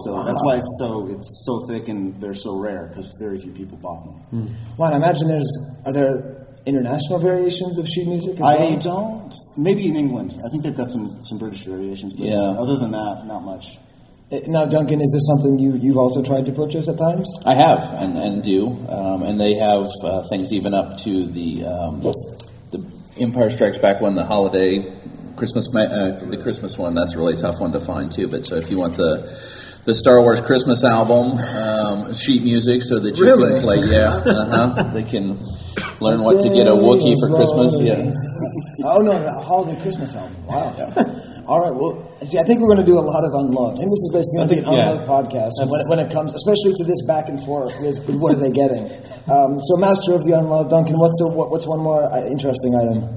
[0.03, 3.51] So that's why it's so it's so thick and they're so rare because very few
[3.51, 4.55] people bought them.
[4.77, 5.51] Well, I imagine there's
[5.85, 8.35] are there international variations of sheet music?
[8.35, 8.77] As I well?
[8.79, 9.33] don't.
[9.57, 10.33] Maybe in England.
[10.45, 12.13] I think they've got some some British variations.
[12.13, 12.61] But Yeah.
[12.63, 13.77] Other than that, not much.
[14.31, 17.27] Uh, Now, Duncan, is this something you you've also tried to purchase at times?
[17.45, 21.65] I have and, and do, um, and they have uh, things even up to the
[21.65, 22.01] um,
[22.71, 22.79] the
[23.17, 24.93] Empire Strikes Back one, the holiday
[25.37, 26.93] Christmas, uh, the Christmas one.
[26.95, 28.27] That's a really tough one to find too.
[28.27, 29.23] But so if you want the
[29.85, 33.53] the Star Wars Christmas album um, sheet music, so that you Really?
[33.53, 35.39] can play, yeah, uh-huh, they can
[36.01, 37.71] learn what to get a Wookiee for Christmas.
[37.79, 38.11] Yeah,
[38.83, 40.35] Oh no, the holiday Christmas album.
[40.45, 40.75] Wow.
[41.47, 41.71] All right.
[41.73, 43.79] Well, see, I think we're going to do a lot of unloved.
[43.79, 45.07] I think this is basically going to be an think- yeah.
[45.07, 48.39] podcast when, when it comes, especially to this back and forth with, with what are
[48.43, 48.83] they getting.
[49.31, 50.99] Um, so, master of the unloved, Duncan.
[50.99, 53.07] What's a, what, what's one more uh, interesting item?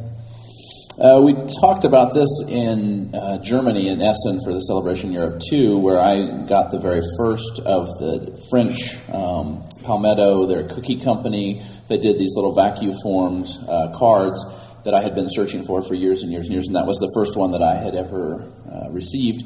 [1.01, 1.33] Uh, we
[1.63, 6.45] talked about this in uh, Germany in Essen for the Celebration Europe 2, where I
[6.45, 12.35] got the very first of the French um, Palmito, their cookie company, that did these
[12.35, 14.45] little vacuum formed uh, cards
[14.85, 16.99] that I had been searching for for years and years and years, and that was
[16.99, 19.43] the first one that I had ever uh, received.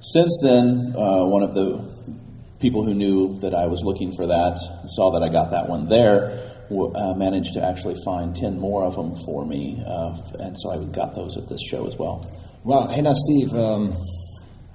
[0.00, 1.86] Since then, uh, one of the
[2.58, 5.88] people who knew that I was looking for that saw that I got that one
[5.88, 6.55] there.
[6.70, 10.70] W- Uh, managed to actually find ten more of them for me, uh, and so
[10.72, 12.26] I got those at this show as well.
[12.64, 12.88] Wow.
[12.88, 13.94] Hey, now, Steve, um,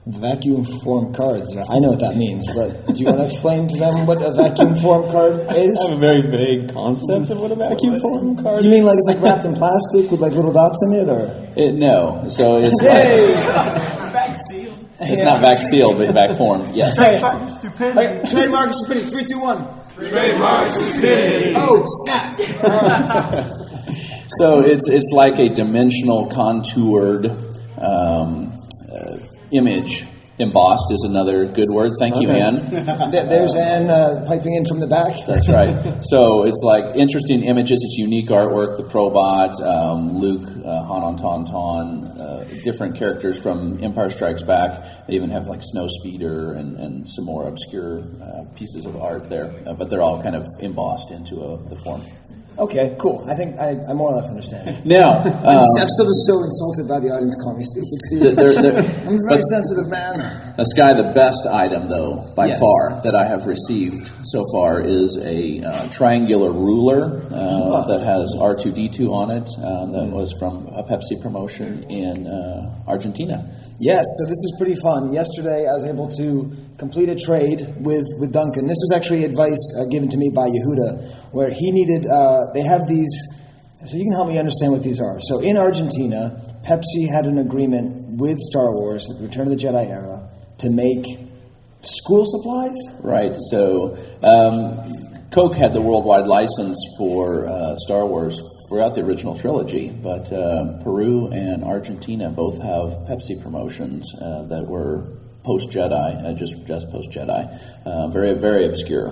[0.08, 1.56] vacuum form cards.
[1.56, 4.32] I know what that means, but do you want to explain to them what a
[4.34, 5.80] vacuum form card is?
[5.80, 8.98] I have a very vague concept of what a vacuum form card You mean like
[8.98, 11.52] it's like wrapped in plastic with like little dots in it, or?
[11.56, 13.26] It, no, so it's Yay!
[15.04, 16.74] it's not back sealed, but back formed.
[16.76, 16.98] Yes.
[16.98, 19.10] Hey, hey, trademark stupidity.
[19.12, 19.68] Three, two, one.
[19.96, 21.54] Trademark stupidity.
[21.56, 22.40] Oh, snap!
[24.38, 27.26] So it's it's like a dimensional contoured
[27.78, 29.18] um, uh,
[29.52, 30.06] image.
[30.42, 31.92] Embossed is another good word.
[32.00, 32.40] Thank you, Okay.
[32.42, 32.56] Ann.
[33.12, 35.16] There- There's Ann uh, piping in from the back.
[35.28, 35.78] That's right.
[36.04, 37.80] So it's like interesting images.
[37.84, 38.78] It's unique artwork.
[38.78, 45.08] The Probot, um, Luke, uh, Han on Tauntaun, uh, different characters from Empire Strikes Back.
[45.08, 49.30] They even have like Snow Speeder and, and some more obscure uh, pieces of art
[49.30, 49.54] there.
[49.68, 52.02] Uh, but they're all kind of embossed into a, the form.
[52.60, 53.24] Okay, cool.
[53.28, 54.86] I think I, I more or less understand.
[54.86, 58.22] Now, I'm, um, I'm still just so insulted by the audience calling me stupid, Steve.
[58.36, 60.20] They're- they're- I'm a very sensitive man.
[60.60, 62.60] Uh, Sky, the best item, though, by Yes.
[62.60, 68.36] far, that I have received so far is a uh, triangular ruler uh, that has
[68.38, 69.48] R2D2 on it.
[69.58, 73.48] Uh, that was from a Pepsi promotion in uh, Argentina.
[73.82, 75.12] Yes, so this is pretty fun.
[75.12, 78.68] Yesterday, I was able to complete a trade with, with Duncan.
[78.68, 82.62] This was actually advice uh, given to me by Yehuda, where he needed, uh, they
[82.62, 83.10] have these,
[83.84, 85.18] so you can help me understand what these are.
[85.22, 89.66] So in Argentina, Pepsi had an agreement with Star Wars at the Return of the
[89.66, 91.18] Jedi era to make
[91.82, 92.78] school supplies?
[93.02, 98.40] Right, so um, Coke had the worldwide license for uh, Star Wars
[98.72, 104.64] throughout the original trilogy, but uh, Peru and Argentina both have Pepsi promotions uh, that
[104.66, 105.04] were
[105.44, 105.92] post Jedi,
[106.24, 107.44] uh, just just post Jedi,
[107.86, 109.12] uh, very very obscure.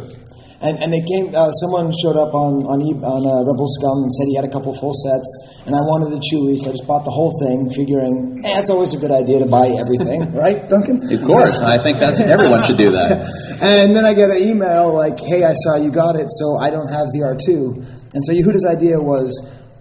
[0.61, 1.35] And, and they came.
[1.35, 4.45] Uh, someone showed up on on, e- on uh, Rebel Scum and said he had
[4.47, 5.29] a couple full sets,
[5.67, 8.69] and I wanted the Chewy, so I just bought the whole thing, figuring, eh, it's
[8.69, 10.99] always a good idea to buy everything, right, Duncan?
[11.11, 13.27] Of course, I think that's everyone should do that.
[13.59, 16.69] And then I get an email like, "Hey, I saw you got it, so I
[16.69, 19.29] don't have the R2." And so Yehuda's idea was,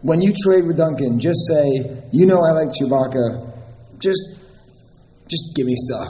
[0.02, 3.52] when you trade with Duncan, just say, "You know, I like Chewbacca.
[3.98, 4.38] Just
[5.28, 6.08] just give me stuff.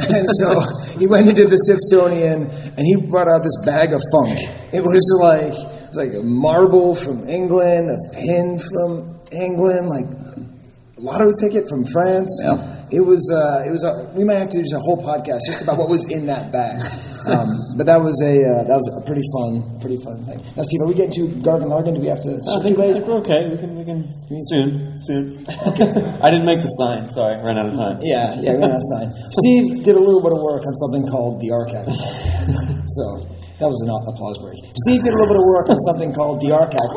[0.08, 0.64] and so
[0.98, 4.38] he went into the Smithsonian and he brought out this bag of funk.
[4.72, 10.08] It was like it was like a marble from England, a pin from England, like
[10.08, 12.32] a lottery ticket from France.
[12.42, 12.73] Yeah.
[12.90, 15.40] It was uh, it was a, we might have to do just a whole podcast
[15.46, 16.80] just about what was in that bag.
[17.24, 17.48] Um,
[17.80, 20.44] but that was a uh, that was a pretty fun pretty fun thing.
[20.60, 21.96] Now, Steve, are we getting to Gargan Largan?
[21.96, 23.48] Do we have to I think, I think we're okay.
[23.48, 24.04] We can, we can
[24.52, 25.40] soon, soon.
[26.20, 27.08] I didn't make the sign.
[27.08, 27.96] Sorry, ran out of time.
[28.04, 29.08] Yeah, yeah, we're not sign.
[29.40, 31.88] Steve did a little bit of work on something called the Archive.
[32.92, 33.24] so
[33.56, 34.60] that was an applause break.
[34.84, 36.92] Steve did a little bit of work on something called the Archive.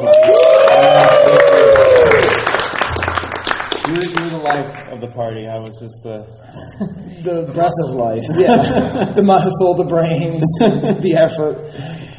[3.88, 5.47] You were, you were the life of the party.
[5.47, 6.26] I was just the.
[7.17, 8.23] The breath of life.
[8.36, 10.43] Yeah, the muscle, the brains,
[11.02, 11.58] the effort.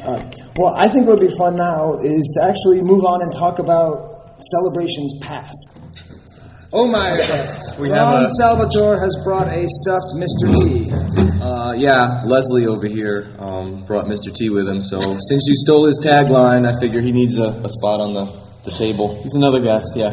[0.04, 0.34] All right.
[0.58, 3.60] Well, I think what would be fun now is to actually move on and talk
[3.60, 5.70] about celebrations past.
[6.72, 7.14] Oh my!
[7.78, 10.50] We Ron have a- Salvatore has brought a stuffed Mr.
[10.66, 10.90] T.
[11.40, 14.34] Uh, yeah, Leslie over here um, brought Mr.
[14.34, 14.82] T with him.
[14.82, 18.26] So since you stole his tagline, I figure he needs a, a spot on the,
[18.68, 19.22] the table.
[19.22, 20.10] He's another guest, yeah.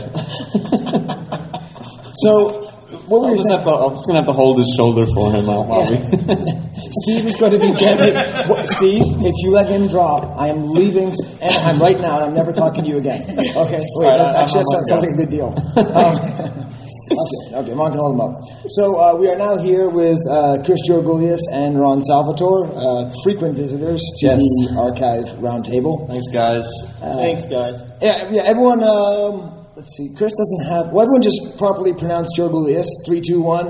[2.24, 2.62] So,
[3.08, 5.06] what were I'll you just, have to, I'm just gonna have to hold his shoulder
[5.16, 5.98] for him while while we.
[7.04, 8.14] Steve is going to be gently.
[8.48, 12.34] What- Steve, if you let him drop, I am leaving Anaheim right now, and I'm
[12.34, 13.22] never talking to you again.
[13.24, 15.54] Okay, wait, All right, that, I- actually, I'm that sounds, sounds like a good deal.
[15.76, 18.42] Um, okay, okay, I'm going to hold him up.
[18.70, 23.56] So uh, we are now here with uh, Chris Georgoulias and Ron Salvatore, uh, frequent
[23.58, 24.40] visitors to Yes.
[24.40, 26.08] the archive roundtable.
[26.08, 26.66] Thanks, guys.
[27.02, 27.76] Uh, Thanks, guys.
[28.02, 28.42] Yeah, yeah.
[28.44, 30.10] Everyone, um, let's see.
[30.16, 30.88] Chris doesn't have.
[30.92, 32.86] Well, everyone just properly pronounce Georgoulias.
[33.06, 33.68] Three, two, one.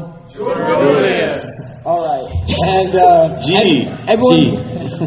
[1.86, 2.28] All right,
[2.66, 3.86] and uh, G.
[3.86, 4.58] ev- everyone,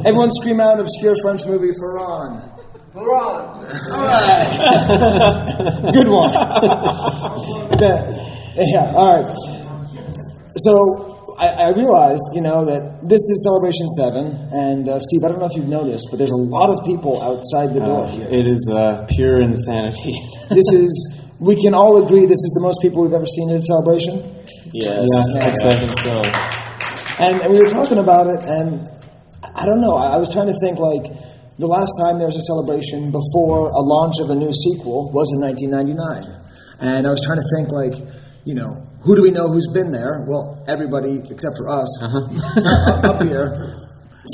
[0.06, 2.50] everyone, scream out an obscure French movie for Ron.
[2.94, 3.66] All right.
[5.92, 6.32] Good one.
[7.80, 8.02] yeah,
[8.56, 9.36] yeah, All right.
[10.56, 11.07] So
[11.38, 15.38] I, I realized, you know, that this is Celebration Seven, and uh, Steve, I don't
[15.38, 18.28] know if you've noticed, but there's a lot of people outside the door Uh, here.
[18.28, 20.14] it is uh, pure insanity.
[20.50, 20.90] This is.
[21.38, 24.18] We can all agree this is the most people we've ever seen at a celebration.
[24.74, 25.06] yes,
[25.38, 26.22] I'd say so.
[27.22, 28.82] And, and we were talking about it, and
[29.54, 29.94] I don't know.
[29.94, 31.06] I, I was trying to think like
[31.58, 35.30] the last time there was a celebration before a launch of a new sequel was
[35.30, 36.26] in 1999,
[36.80, 37.94] and I was trying to think like,
[38.44, 40.26] you know, who do we know who's been there?
[40.28, 43.08] Well, everybody except for us Uh-huh.
[43.10, 43.48] up here.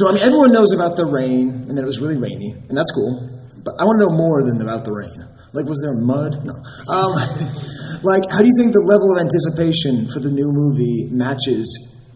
[0.02, 2.74] So I mean, everyone knows about the rain and that it was really rainy, and
[2.76, 3.30] that's cool.
[3.62, 5.14] But I want to know more than about the rain.
[5.54, 6.42] Like, was there mud?
[6.42, 6.54] No.
[6.90, 7.14] Um,
[8.02, 11.70] like, how do you think the level of anticipation for the new movie matches,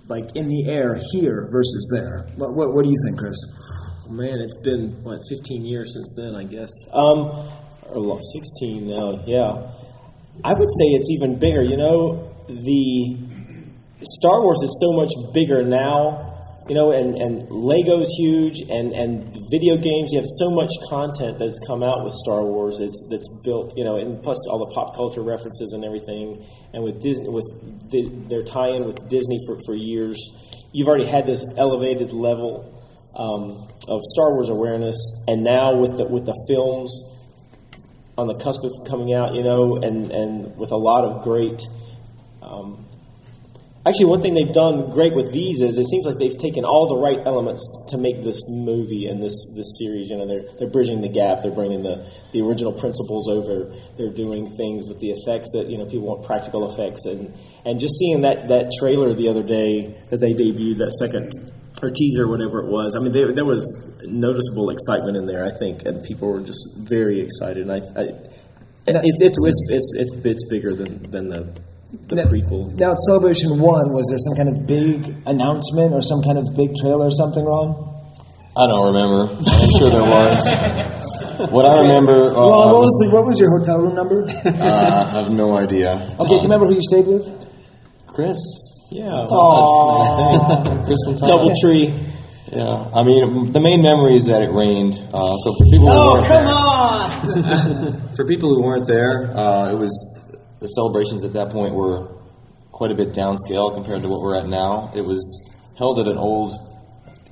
[0.08, 2.26] like, in the air here versus there?
[2.34, 3.38] What, what, what do you think, Chris?
[4.10, 6.70] Man, it's been what 15 years since then, I guess.
[6.92, 7.30] Um,
[7.94, 9.22] or well, 16 now.
[9.24, 9.70] Yeah,
[10.42, 11.62] I would say it's even bigger.
[11.62, 13.16] You know, the
[14.02, 16.26] Star Wars is so much bigger now.
[16.68, 20.12] You know, and, and Lego's huge, and, and video games.
[20.12, 22.78] You have so much content that's come out with Star Wars.
[22.78, 23.72] It's that's built.
[23.74, 26.44] You know, and plus all the pop culture references and everything.
[26.74, 27.48] And with Disney, with
[28.28, 30.20] their tie-in with Disney for, for years,
[30.72, 32.84] you've already had this elevated level
[33.16, 36.92] um, of Star Wars awareness, and now with the with the films
[38.18, 41.62] on the cusp of coming out, you know, and and with a lot of great.
[42.42, 42.86] Um,
[43.86, 46.88] actually, one thing they've done great with these is it seems like they've taken all
[46.88, 50.10] the right elements to make this movie and this this series.
[50.10, 51.42] You know, they're they're bridging the gap.
[51.42, 53.74] They're bringing the the original principles over.
[53.96, 57.80] They're doing things with the effects that you know people want practical effects and and
[57.80, 61.32] just seeing that that trailer the other day that they debuted that second
[61.82, 62.96] or teaser, whatever it was.
[62.96, 63.62] I mean, there, there was
[64.02, 65.44] noticeable excitement in there.
[65.46, 67.68] I think, and people were just very excited.
[67.68, 68.02] And I, I
[68.86, 72.74] it, it's, it's it's it's it's bigger than than the the prequel.
[72.74, 76.44] Now, at Celebration 1, was there some kind of big announcement or some kind of
[76.56, 77.84] big trailer or something wrong?
[78.56, 79.32] I don't remember.
[79.38, 80.94] I'm sure there was.
[81.38, 82.30] What I remember.
[82.30, 84.26] Uh, well, what was, the, what was your hotel room number?
[84.26, 85.94] uh, I have no idea.
[86.18, 87.30] Okay, do you remember who you stayed with?
[88.08, 88.36] Chris.
[88.90, 89.06] Yeah.
[89.22, 90.84] Aww.
[90.84, 91.28] Chris and Tom.
[91.28, 91.94] Double tree.
[92.50, 94.94] Yeah, I mean, the main memory is that it rained.
[95.14, 96.44] Uh, so for people who Oh, weren't come
[97.46, 98.10] there, on!
[98.16, 99.94] for people who weren't there, uh, it was
[100.60, 102.08] the celebrations at that point were
[102.72, 104.92] quite a bit downscale compared to what we're at now.
[104.94, 105.22] It was
[105.76, 106.52] held at an old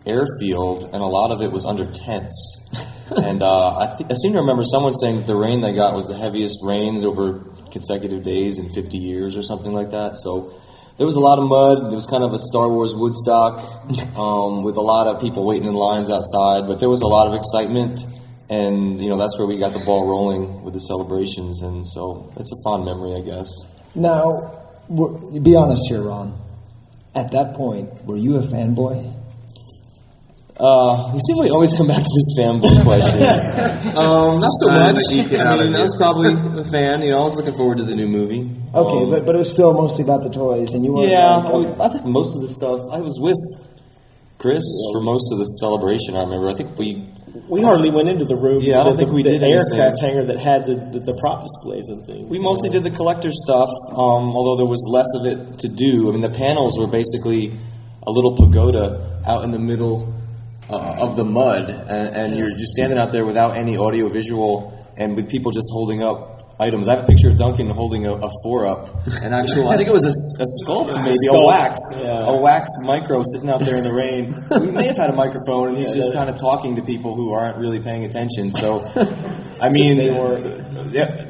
[0.06, 2.60] airfield, and a lot of it was under tents.
[3.10, 5.94] and uh, I, th- I seem to remember someone saying that the rain they got
[5.94, 10.16] was the heaviest rains over consecutive days in 50 years or something like that.
[10.16, 10.60] So
[10.96, 11.92] there was a lot of mud.
[11.92, 13.58] It was kind of a Star Wars Woodstock
[14.16, 16.66] um, with a lot of people waiting in lines outside.
[16.66, 18.00] But there was a lot of excitement,
[18.48, 21.62] and you know that's where we got the ball rolling with the celebrations.
[21.62, 23.48] And so it's a fond memory, I guess.
[23.94, 24.52] Now,
[25.42, 26.38] be honest here, Ron.
[27.14, 29.14] At that point, were you a fanboy?
[30.58, 33.20] Uh, you seem like always come back to this fanboy question.
[33.96, 34.96] um, not so much.
[35.08, 37.02] to I mean, I was probably a fan.
[37.02, 38.40] You know, I was looking forward to the new movie.
[38.74, 41.36] Okay, Um, but, but it was still mostly about the toys, and you were Yeah,
[41.36, 41.82] like, okay.
[41.82, 43.36] I, I think most of the stuff I was with
[44.38, 46.16] Chris for most of the celebration.
[46.16, 46.48] I remember.
[46.48, 47.04] I think we
[47.48, 48.62] We hardly went into the room.
[48.62, 51.16] Yeah, I don't the, think we the did aircraft hangar that had the, the, the
[51.20, 52.28] prop displays and things.
[52.28, 53.70] we mostly did the collector stuff.
[53.90, 56.08] Um, although there was less of it to do.
[56.08, 57.58] I mean, the panels were basically
[58.06, 60.14] a little pagoda out in the middle
[60.70, 64.72] uh, of the mud, and, and you're you're standing out there without any audio visual,
[64.96, 66.88] and with people just holding up items.
[66.88, 69.68] I have a picture of Duncan holding a, a four up, an actual.
[69.68, 72.26] I think it was a sculpt, maybe a Sculpt, wax, yeah.
[72.26, 74.34] a wax micro sitting out there in the rain.
[74.60, 77.14] we may have had a microphone, and he's Yeah, just kind of talking to people
[77.14, 78.50] who aren't really paying attention.
[78.50, 78.80] So,
[79.60, 80.62] I So mean, they were-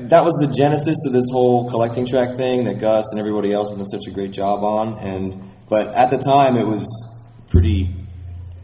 [0.09, 3.71] that was the genesis of this whole collecting track thing that Gus and everybody else
[3.71, 4.99] have done such a great job on.
[4.99, 6.87] And but at the time, it was
[7.49, 7.91] pretty.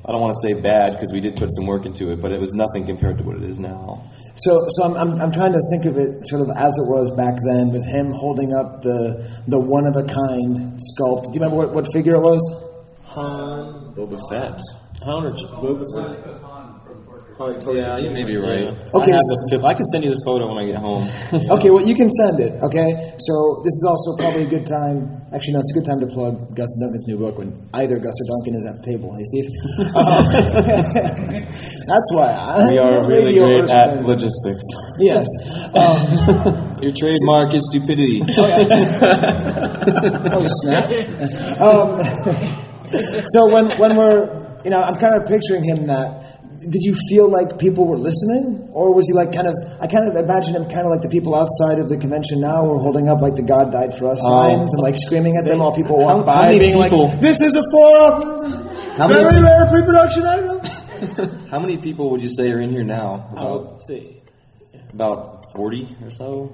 [0.05, 2.33] I don't want to say bad because we did put some work into it, but
[2.33, 4.11] it was nothing compared to what it is now.
[4.35, 7.11] So, so I'm, I'm, I'm trying to think of it sort of as it was
[7.17, 11.31] back then, with him holding up the the one of a kind sculpt.
[11.31, 12.43] Do you remember what, what figure it was?
[13.15, 14.59] Han, Boba Fett.
[15.03, 16.52] Han or Boba Fett?
[17.47, 18.69] Han Torch Yeah, you may be right.
[18.95, 21.09] Okay, I, so- the, I can send you this photo when I get home.
[21.57, 22.89] Okay, well, you can send it, okay?
[23.19, 25.21] So this is also probably a good time.
[25.33, 28.13] Actually, no, it's a good time to plug Gus Duncan's new book when either Gus
[28.21, 29.11] or Duncan is at the table.
[29.17, 29.49] Hey, Steve.
[31.87, 34.65] That's why I, we are really radio great at logistics.
[34.99, 35.27] Yes.
[35.75, 38.23] Um, Your trademark is stupidity.
[40.33, 40.89] oh snap!
[41.61, 41.99] Um,
[43.27, 46.22] so when when we're, you know, I'm kind of picturing him that.
[46.69, 49.55] Did you feel like people were listening, or was he like kind of?
[49.81, 52.63] I kind of imagine him kind of like the people outside of the convention now,
[52.63, 54.29] who are holding up like the "God died for us" oh.
[54.29, 57.09] signs and like screaming at them while people walk How- by, how many being people-
[57.09, 60.61] like, "This is a forum, How many- very rare pre-production item."
[61.51, 63.29] How many people would you say are in here now?
[63.37, 64.23] I would say.
[64.95, 66.53] about 40 or so?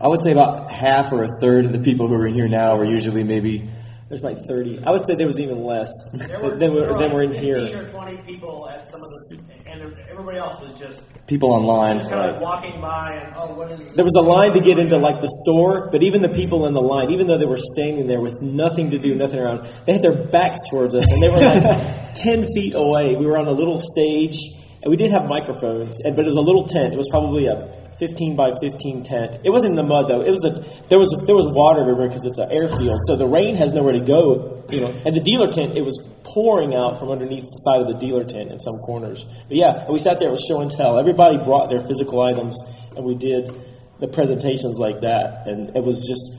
[0.00, 2.48] I would say about half or a third of the people who are in here
[2.48, 3.68] now are usually maybe.
[4.08, 4.84] There's like 30.
[4.86, 7.30] I would say there was even less There were, than, were, there than were in
[7.32, 7.86] 15 here.
[7.86, 11.98] or 20 people at some of the, and everybody else was just People online.
[11.98, 13.92] just kind of walking by and oh, what is?
[13.92, 16.72] There was a line to get into like the store, but even the people in
[16.72, 19.92] the line, even though they were standing there with nothing to do, nothing around, they
[19.92, 23.14] had their backs towards us, and they were like ten feet away.
[23.14, 24.38] We were on a little stage,
[24.82, 26.92] and we did have microphones, and but it was a little tent.
[26.92, 27.68] It was probably a
[27.98, 29.36] fifteen by fifteen tent.
[29.44, 30.22] It wasn't in the mud though.
[30.22, 33.26] It was a there was there was water everywhere because it's an airfield, so the
[33.26, 34.64] rain has nowhere to go.
[34.70, 37.88] You know, and the dealer tent it was pouring out from underneath the side of
[37.88, 39.26] the dealer tent in some corners.
[39.48, 40.28] But yeah, we sat there.
[40.28, 40.98] It was show and tell.
[40.98, 42.56] Everybody brought their physical items,
[42.94, 43.50] and we did
[43.98, 46.37] the presentations like that, and it was just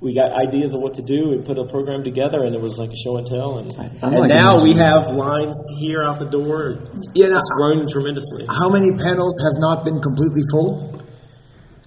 [0.00, 1.30] we got ideas of what to do.
[1.30, 3.58] We put a program together, and it was like a show and tell.
[3.58, 6.78] And, and like now we have lines here out the door.
[7.14, 8.46] Yeah, it's grown tremendously.
[8.46, 11.02] How many panels have not been completely full?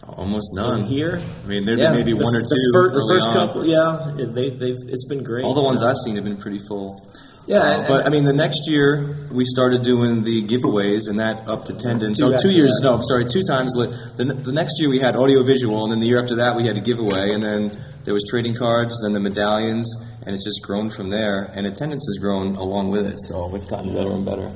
[0.04, 0.84] Almost none.
[0.84, 1.22] Here?
[1.44, 2.72] I mean, there'd Yeah, be maybe the- one or the two.
[2.74, 3.34] fir- the first on.
[3.48, 5.46] couple, yeah, it- they, they've, it's been great.
[5.46, 7.02] All the ones I've seen have been pretty full.
[7.48, 11.18] Yeah, Uh, and- but I mean, the next year we started doing the giveaways, and
[11.20, 12.18] that upped to attendance.
[12.20, 12.84] Two So two years, that.
[12.84, 13.72] no, I'm sorry, two times.
[13.74, 16.68] The, the next year we had audio visual, and then the year after that we
[16.68, 19.88] had a giveaway, and then there was trading cards, then the medallions,
[20.26, 21.52] and it's just grown from there.
[21.54, 24.52] And attendance has grown along with it, so it's gotten better and better.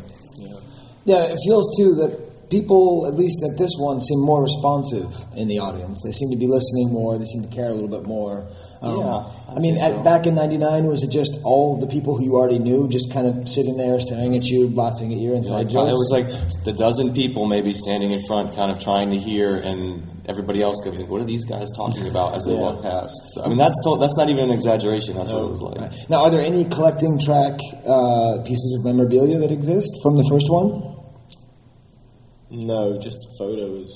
[1.05, 5.47] Yeah, it feels too that people, at least at this one, seem more responsive in
[5.47, 6.01] the audience.
[6.03, 7.17] They seem to be listening more.
[7.19, 8.47] They seem to care a little bit more.
[8.81, 9.25] Um, Yeah,
[9.55, 10.03] I mean, say at, so.
[10.03, 13.27] back in '99, was it just all the people who you already knew, just kind
[13.27, 15.91] of sitting there, staring at you, laughing at your inside It jokes?
[15.93, 16.27] was like
[16.65, 20.80] the dozen people maybe standing in front, kind of trying to hear, and everybody else
[20.84, 22.59] could going, "What are these guys talking about?" as they Yeah.
[22.59, 23.13] walk past.
[23.34, 25.15] So, I mean, that's to- that's not even an exaggeration.
[25.15, 25.91] That's what it was like.
[26.09, 30.49] Now, are there any collecting track uh, pieces of memorabilia that exist from the first
[30.49, 30.93] one?
[32.51, 33.89] No, just photos.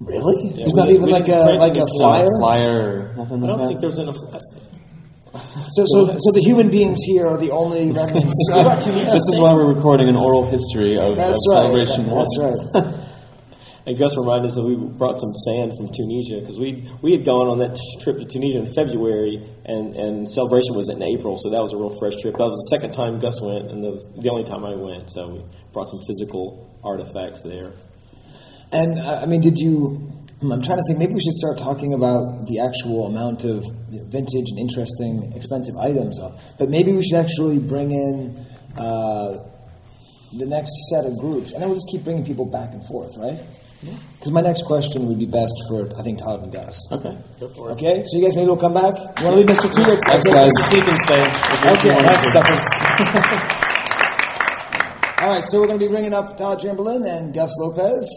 [0.00, 0.48] Really?
[0.50, 1.86] Yeah, There's we not didn't- even like a like a anything.
[1.98, 2.26] flyer.
[2.40, 3.68] Flyer, nothing I like don't that.
[3.68, 4.14] think there was in a.
[5.70, 8.48] So, so, so the human beings here are the only remnants.
[8.52, 11.62] this is why we're recording an oral history of, That's of right.
[11.62, 12.94] Celebration That's right.
[13.86, 17.24] And Gus reminded us that we brought some sand from Tunisia because we we had
[17.24, 21.48] gone on that trip to Tunisia in February, and, and celebration was in April, so
[21.48, 22.36] that was a real fresh trip.
[22.36, 25.08] That was the second time Gus went, and the, the only time I went.
[25.08, 25.40] So we
[25.72, 27.72] brought some physical artifacts there.
[28.72, 30.12] And uh, I mean, did you?
[30.42, 30.98] I'm trying to think.
[30.98, 36.20] Maybe we should start talking about the actual amount of vintage and interesting, expensive items.
[36.58, 38.36] But maybe we should actually bring in
[38.76, 39.40] uh,
[40.32, 43.16] the next set of groups, and then we'll just keep bringing people back and forth,
[43.16, 43.40] right?
[43.80, 46.78] Because my next question would be best for I think Todd and Gus.
[46.92, 47.16] Okay.
[47.40, 47.72] go for it.
[47.74, 48.94] Okay, so you guys maybe will come back.
[49.18, 49.72] You want to leave Mr.
[49.72, 49.82] T?
[50.06, 50.52] Thanks, guys.
[50.52, 50.70] Mr.
[50.70, 51.22] T can stay.
[51.72, 52.64] Okay, thanks, suckers.
[55.20, 58.08] All right, so we're going to be bringing up Todd Chamberlain and Gus Lopez.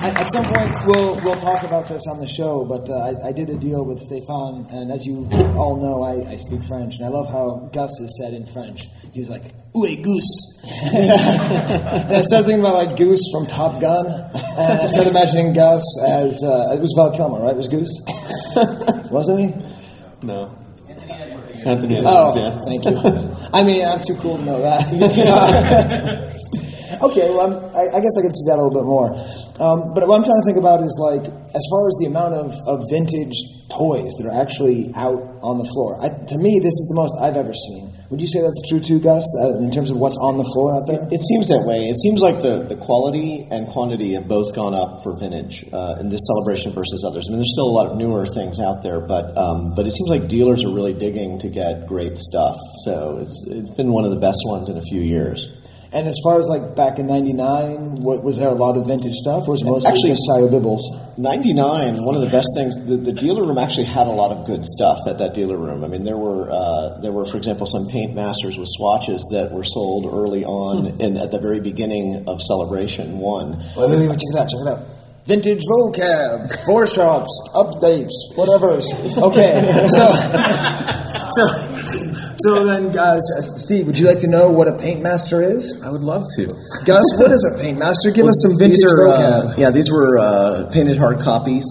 [0.00, 2.64] At, at some point, we'll we'll talk about this on the show.
[2.64, 2.94] But uh,
[3.24, 6.62] I, I did a deal with Stefan, and as you all know, I, I speak
[6.64, 8.80] French, and I love how Gus is said in French.
[9.12, 9.42] He was like,
[9.74, 10.60] "Où est Goose?"
[10.94, 15.84] and I started thinking about like Goose from Top Gun, and I started imagining Gus
[16.06, 17.52] as uh, it was Val Kilmer, right?
[17.52, 17.92] It was Goose,
[19.10, 20.26] wasn't he?
[20.26, 20.56] No.
[21.62, 22.58] Anthony Edwards, Oh, Edwards, yeah.
[22.64, 23.36] thank you.
[23.52, 24.80] I mean, I'm too cool to know that.
[27.02, 29.12] okay, well, I'm, I, I guess I can see that a little bit more.
[29.60, 32.34] Um, but what I'm trying to think about is like, as far as the amount
[32.34, 33.36] of, of vintage
[33.70, 35.96] toys that are actually out on the floor.
[36.02, 37.94] I, to me, this is the most I've ever seen.
[38.10, 39.22] Would you say that's true too, Gus?
[39.38, 41.06] Uh, in terms of what's on the floor out there?
[41.14, 41.86] It seems that way.
[41.86, 46.02] It seems like the, the quality and quantity have both gone up for vintage uh,
[46.02, 47.26] in this celebration versus others.
[47.28, 49.94] I mean, there's still a lot of newer things out there, but um, but it
[49.94, 52.58] seems like dealers are really digging to get great stuff.
[52.82, 55.46] So it's it's been one of the best ones in a few years.
[55.92, 59.14] And as far as like back in '99, what, was there a lot of vintage
[59.14, 60.80] stuff, or was it mostly Actually- just Bibbles?
[61.18, 64.46] 99, one of the best things, the, the dealer room actually had a lot of
[64.46, 65.84] good stuff at that dealer room.
[65.84, 69.50] I mean, there were, uh, there were, for example, some paint masters with swatches that
[69.52, 73.50] were sold early on in, at the very beginning of Celebration 1.
[73.76, 74.86] Wait, wait, wait, check it out, check it out.
[75.26, 78.80] Vintage vocab, four shops, updates, whatever.
[78.80, 80.04] Okay, so,
[81.36, 81.69] so,
[82.46, 85.80] so then, guys, uh, Steve, would you like to know what a paint master is?
[85.82, 86.46] I would love to.
[86.84, 88.10] Gus, what is a paint master?
[88.10, 89.50] Give Well, us some vintage these are, vocab.
[89.50, 91.64] Uh, yeah, these were uh, painted hard copies.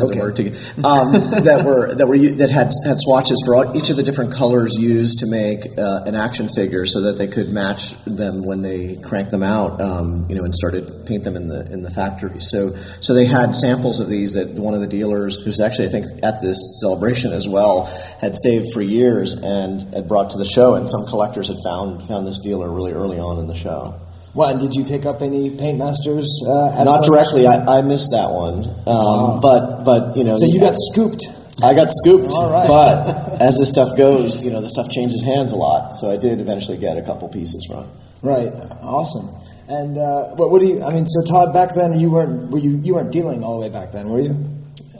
[0.00, 0.18] Okay.
[0.18, 0.46] word to
[0.84, 1.12] um,
[1.44, 4.76] that were that were that had had swatches for all, each of the different colors
[4.76, 8.96] used to make uh, an action figure, so that they could match them when they
[8.96, 12.40] cranked them out, um, you know, and started paint them in the in the factory.
[12.40, 15.90] So so they had samples of these that one of the dealers, who's actually I
[15.90, 17.84] think at this celebration as well,
[18.20, 22.06] had saved for years and had brought to the show, and some collectors had found
[22.08, 24.00] found this dealer really early on in the show.
[24.34, 26.28] Well, and did you pick up any paint masters?
[26.46, 27.46] Uh, Not directly.
[27.46, 28.64] I, I missed that one.
[28.64, 29.38] Um, Wow.
[29.40, 30.36] But but you know.
[30.36, 31.24] So you got scooped.
[31.62, 32.66] I got scooped, All right.
[32.66, 35.94] but as this stuff goes, you know, the stuff changes hands a lot.
[35.94, 37.88] So I did eventually get a couple pieces from.
[38.22, 38.48] Right.
[38.82, 39.30] Awesome.
[39.68, 40.82] And uh, what, what do you?
[40.82, 43.62] I mean, so Todd, back then you weren't were you you weren't dealing all the
[43.62, 44.34] way back then, were you?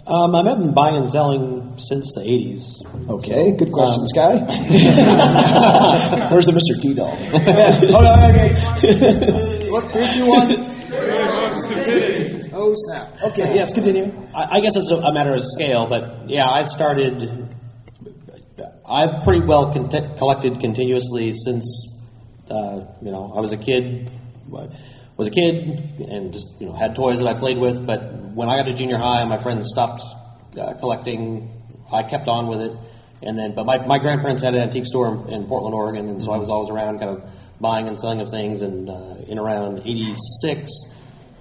[0.06, 3.08] Um, I've been buying and selling since the 80s.
[3.08, 4.34] Okay, good question, Um, Sky.
[6.30, 6.78] Where's the Mr.
[6.80, 7.16] T doll?
[7.16, 9.60] Hold on, okay.
[9.74, 9.90] What?
[9.92, 10.70] Three, two, one.
[12.56, 13.20] Oh snap!
[13.32, 14.04] Okay, yes, continue.
[14.32, 17.48] I, I guess it's a, a matter of scale, but yeah, I started.
[18.88, 21.64] I've pretty well con- collected continuously since
[22.48, 24.08] uh, you know I was a kid.
[25.16, 27.86] Was a kid and just you know had toys that I played with.
[27.86, 30.02] But when I got to junior high, my friends stopped
[30.58, 31.50] uh, collecting.
[31.92, 32.72] I kept on with it,
[33.22, 36.22] and then but my, my grandparents had an antique store in, in Portland, Oregon, and
[36.22, 38.62] so I was always around, kind of buying and selling of things.
[38.62, 40.70] And uh, in around '86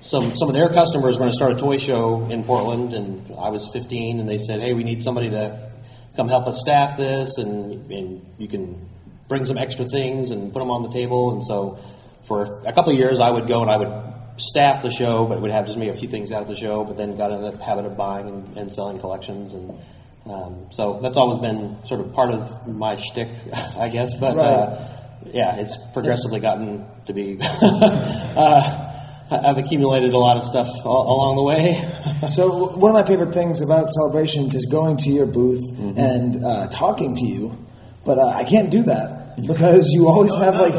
[0.03, 3.34] some some of their customers were going to start a toy show in Portland, and
[3.39, 5.71] I was 15, and they said, "Hey, we need somebody to
[6.17, 8.89] come help us staff this, and and you can
[9.30, 11.80] bring some extra things and put them on the table." And so,
[12.28, 15.41] for a couple of years, I would go and I would staff the show, but
[15.41, 16.84] would have just maybe a few things out of the show.
[16.84, 19.78] But then got in the habit of buying and, and selling collections, and
[20.26, 23.30] um, so that's always been sort of part of my shtick,
[23.78, 24.13] I guess.
[24.19, 24.88] But uh,
[25.28, 27.38] yeah, it's progressively gotten to be.
[27.41, 28.89] uh,
[29.32, 31.99] I've accumulated a lot of stuff all, along the way.
[32.30, 35.99] So one of my favorite things about celebrations is going to your booth Mm-hmm.
[35.99, 37.57] and uh, talking to you,
[38.05, 40.74] but uh, I can't do that because you always have like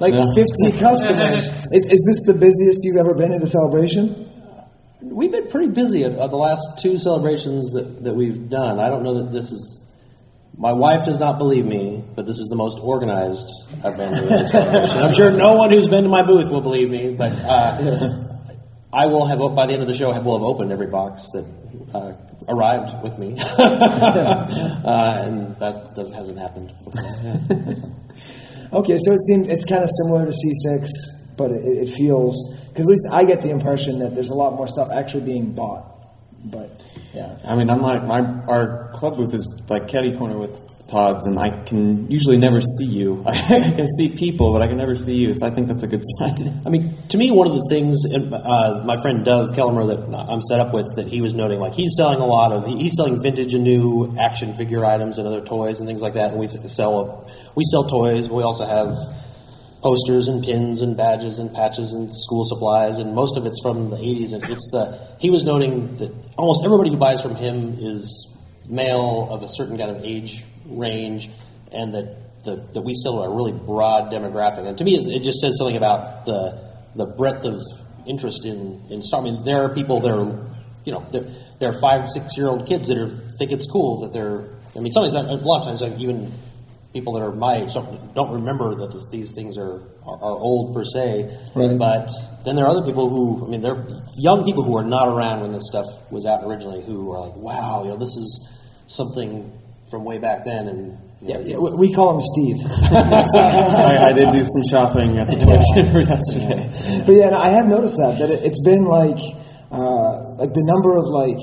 [0.00, 0.24] like Yeah.
[0.34, 1.48] 50 customers.
[1.72, 4.26] Is, is this the busiest you've ever been at a celebration?
[5.02, 8.80] We've been pretty busy at, at the last two celebrations that, that we've done.
[8.80, 9.76] I don't know that this is.
[10.58, 13.48] My wife does not believe me, but this is the most organized
[13.84, 14.98] I've been to a celebration.
[14.98, 17.78] I'm sure no one who's been to my booth will believe me, but uh,
[18.92, 20.10] I will have by the end of the show.
[20.10, 21.46] I will have opened every box that
[21.94, 22.12] uh,
[22.48, 26.74] arrived with me, uh, and that does, hasn't happened.
[28.72, 30.86] Okay, so it seems it's kind of similar to C6,
[31.36, 32.36] but it, it feels
[32.68, 35.52] because at least I get the impression that there's a lot more stuff actually being
[35.52, 35.86] bought.
[36.44, 40.79] But yeah, I mean, I'm like my our club booth is like catty corner with
[40.90, 43.22] Todd's, and I can usually never see you.
[43.26, 45.34] I can see people, but I can never see you.
[45.34, 46.62] So I think that's a good sign.
[46.66, 50.42] I mean, to me, one of the things uh, my friend Dov Kelemer that I'm
[50.42, 53.22] set up with that he was noting, like he's selling a lot of he's selling
[53.22, 56.30] vintage and new action figure items and other toys and things like that.
[56.30, 58.28] And we sell we sell toys.
[58.28, 58.94] But we also have
[59.82, 63.90] posters and pins and badges and patches and school supplies, and most of it's from
[63.90, 64.32] the 80s.
[64.32, 68.26] And it's the he was noting that almost everybody who buys from him is
[68.68, 71.30] male of a certain kind of age range,
[71.72, 74.66] and that the, that we sell a really broad demographic.
[74.66, 77.60] And to me, it, it just says something about the the breadth of
[78.06, 79.20] interest in in Star.
[79.20, 80.54] I mean, there are people that are,
[80.84, 81.26] you know, there,
[81.58, 84.58] there are five, six year old kids that are think it's cool that they're.
[84.76, 86.32] I mean, sometimes a lot of times, like even
[86.92, 90.36] people that are my age don't, don't remember that this, these things are, are, are
[90.36, 91.30] old per se.
[91.54, 91.78] Right.
[91.78, 92.10] But
[92.44, 95.42] then there are other people who, I mean, they're young people who are not around
[95.42, 98.48] when this stuff was out originally who are like, wow, you know, this is
[98.88, 99.59] something
[99.90, 100.68] from way back then.
[100.68, 102.56] And yeah, yeah we we call him Steve.
[102.92, 107.02] I, I did do some shopping at the toy fair yesterday.
[107.04, 109.18] But yeah, and I have noticed that that it, it's been like
[109.70, 111.38] uh, like the number of like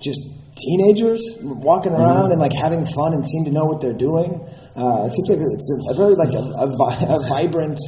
[0.00, 0.20] just
[0.56, 2.32] teenagers walking around Mhm.
[2.32, 4.34] and like having fun and seem to know what they're doing.
[4.76, 7.78] Uh, it seems like it's a, a very like a, a, a vibrant.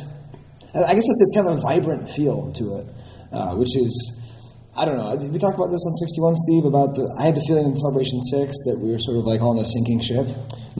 [0.75, 2.87] I guess it's, it's kind of a vibrant feel to it,
[3.33, 3.93] uh, which is.
[4.73, 5.13] I don't know.
[5.17, 6.65] Did we talk about this on 61, Steve?
[6.65, 9.45] About the I had the feeling in Celebration 6 that we were sort of like
[9.45, 10.25] on a sinking ship.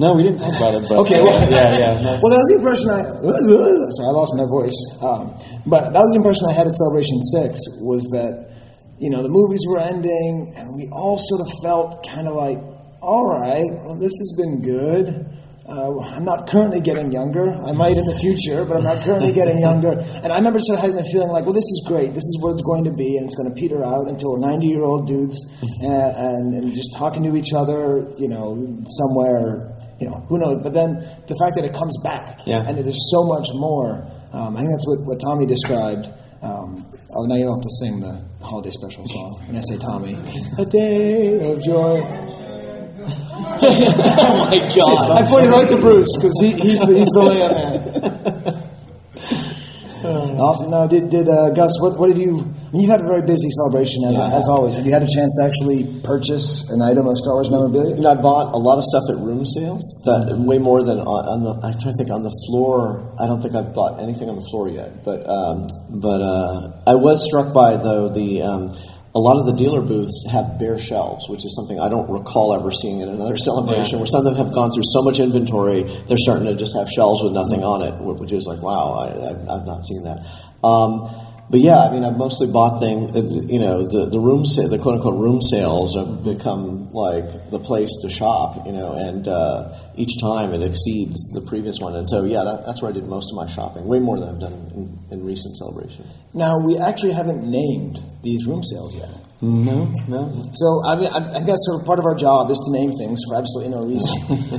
[0.01, 0.89] No, we didn't talk about it.
[0.89, 2.01] But Okay, well, yeah, yeah.
[2.01, 2.17] no.
[2.25, 3.05] Well, that was the impression I.
[4.01, 4.79] Sorry, I lost my voice.
[5.05, 5.37] Um,
[5.69, 8.49] but that was the impression I had at Celebration Six was that
[8.97, 12.57] you know the movies were ending, and we all sort of felt kind of like,
[13.05, 15.29] all right, well, this has been good.
[15.69, 17.55] Uh, I'm not currently getting younger.
[17.55, 19.93] I might in the future, but I'm not currently getting younger.
[19.93, 22.15] And I remember sort of having the feeling like, well, this is great.
[22.15, 24.67] This is what it's going to be, and it's going to peter out until 90
[24.67, 25.39] year old dudes
[25.81, 28.59] and, and, and just talking to each other, you know,
[28.99, 30.59] somewhere you know, who knows?
[30.65, 30.95] But then
[31.29, 32.65] the fact that it comes back Yeah.
[32.67, 34.03] and that there's so much more,
[34.33, 36.11] um, I think that's what, what Tommy described.
[36.43, 39.45] Um, oh, now you don't have to sing the holiday special song.
[39.47, 40.19] And I say, Tommy,
[40.59, 42.03] a day of joy.
[43.63, 45.11] Oh my God.
[45.11, 48.63] I pointed right to Bruce because he, he's, the, he's the layup man.
[50.43, 50.71] Awesome.
[50.71, 51.71] No, did, did uh, Gus?
[51.79, 52.43] What, what have you?
[52.75, 54.75] You've had a very busy celebration as, as always.
[54.75, 57.95] Have you had a chance to actually purchase an item of Star Wars memorabilia?
[57.95, 59.85] You know, I bought a lot of stuff at room sales.
[60.05, 61.53] That way more than on, on the.
[61.63, 63.15] I try to think on the floor.
[63.21, 65.05] I don't think I've bought anything on the floor yet.
[65.05, 65.71] But um,
[66.03, 68.75] but uh, I was struck by though the um,
[69.15, 72.55] a lot of the dealer booths have bare shelves, which is something I don't recall
[72.55, 73.93] ever seeing in another celebration.
[73.93, 73.99] Yeah.
[73.99, 76.89] Where some of them have gone through so much inventory, they're starting to just have
[76.89, 80.25] shelves with nothing on it, which is like, wow, I, I've, I've not seen that.
[80.65, 81.11] Um,
[81.53, 83.13] but yeah, I mean, I've mostly bought things.
[83.53, 87.61] You know, the the room sa- the quote unquote room sales have become like the
[87.61, 88.65] place to shop.
[88.67, 91.95] You know, and uh, each time it exceeds the previous one.
[91.95, 94.31] And so yeah, that, that's where I did most of my shopping, way more than
[94.31, 96.09] I've done in, in recent celebrations.
[96.33, 99.13] Now we actually haven't named these room sales yet.
[99.45, 100.23] No, no.
[100.55, 102.97] So I mean, I, I guess sort of part of our job is to name
[102.97, 104.09] things for absolutely no reason.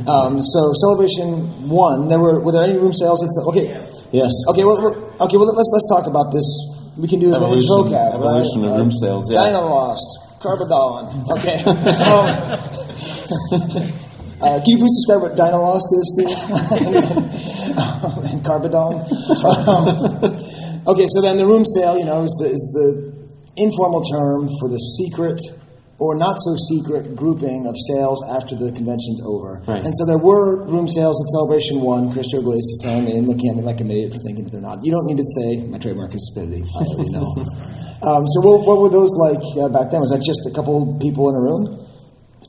[0.13, 3.23] um, so celebration one, there were were there any room sales?
[3.47, 4.05] Okay, Yes.
[4.11, 4.31] yes.
[4.49, 4.93] okay, well, well,
[5.25, 5.37] okay.
[5.37, 6.45] Well, let's let's talk about this.
[6.97, 8.71] We can do Evolution- vocab, evolution right?
[8.71, 9.39] of room sales, yeah.
[9.39, 10.05] Dynalost,
[10.39, 11.25] Carbodon.
[11.39, 11.63] Okay.
[11.65, 12.27] um,
[14.41, 16.37] uh, can you please describe what Dynalost is, Steve?
[18.29, 18.93] and Carbodon.
[19.43, 19.87] Um,
[20.87, 23.11] okay, so then the room sale, you know, is the is the
[23.57, 25.39] informal term for the secret
[26.03, 29.63] or not so secret grouping of sales after the convention's over.
[29.63, 29.79] Right.
[29.79, 32.11] And so there were room sales at Celebration One.
[32.11, 34.51] Chris Georgoulias is telling me and looking at me like an idiot for thinking that
[34.51, 34.83] they're not.
[34.83, 36.67] You don't need to say my trademark is stupidity.
[36.67, 37.27] I already know.
[38.03, 40.03] um, so what, what were those like uh, back then?
[40.03, 41.63] Was that just a couple people in a room?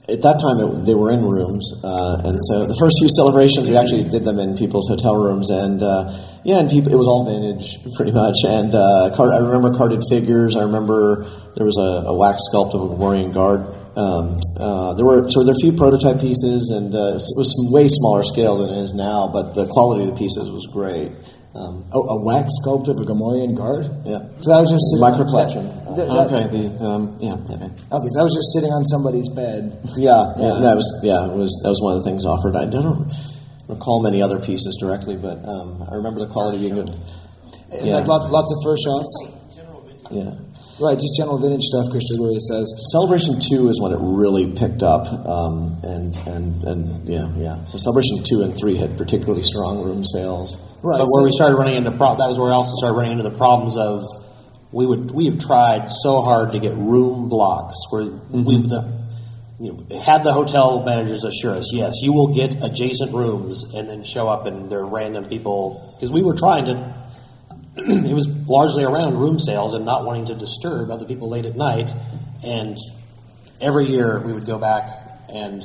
[0.07, 3.71] At that time, it, they were in rooms, uh, and so the first few celebrations
[3.71, 6.13] we actually did them in people's hotel rooms, and uh,
[6.45, 8.45] yeah, and people, it was all vintage pretty much.
[8.45, 10.61] And uh, card, I remember carded figures.
[10.61, 11.25] I remember
[11.57, 13.65] there was a, a wax sculpt of a Warrior Guard.
[13.97, 17.55] Um, uh, there were so there were a few prototype pieces, and uh, it was
[17.73, 21.13] way smaller scale than it is now, but the quality of the pieces was great.
[21.55, 23.87] Um, oh, a wax sculpt of a Gamorrean guard.
[24.05, 25.63] Yeah, So that was just micro collection.
[25.95, 27.71] Th- that- Okay, the um, yeah, yeah.
[27.95, 29.79] Okay, so that was just sitting on somebody's bed.
[29.97, 30.59] Yeah, Yeah.
[30.59, 32.57] yeah, that was yeah, it was that was one of the things offered.
[32.57, 33.07] I don't
[33.69, 36.91] recall many other pieces directly, but um, I remember the quality being good.
[37.71, 38.03] And Yeah.
[38.03, 39.13] Like lots, lots of first shots.
[40.11, 40.31] Yeah.
[40.81, 41.91] Right, just general vintage stuff.
[41.91, 42.66] Chris Gregory says.
[42.91, 47.64] Celebration two is when it really picked up, um, and and and yeah, yeah.
[47.66, 50.57] So Celebration two and three had particularly strong room sales.
[50.83, 50.99] Right.
[50.99, 53.22] But where we started running into pro- that was where we also started running into
[53.22, 54.03] the problems of
[54.72, 59.05] we would we have tried so hard to get room blocks where we the
[59.61, 63.89] you know, had the hotel managers assure us yes you will get adjacent rooms and
[63.89, 67.04] then show up and they're random people because we were trying to
[67.77, 71.57] it was largely around room sales and not wanting to disturb other people late at
[71.57, 71.93] night
[72.43, 72.79] and
[73.61, 74.89] every year we would go back
[75.29, 75.64] and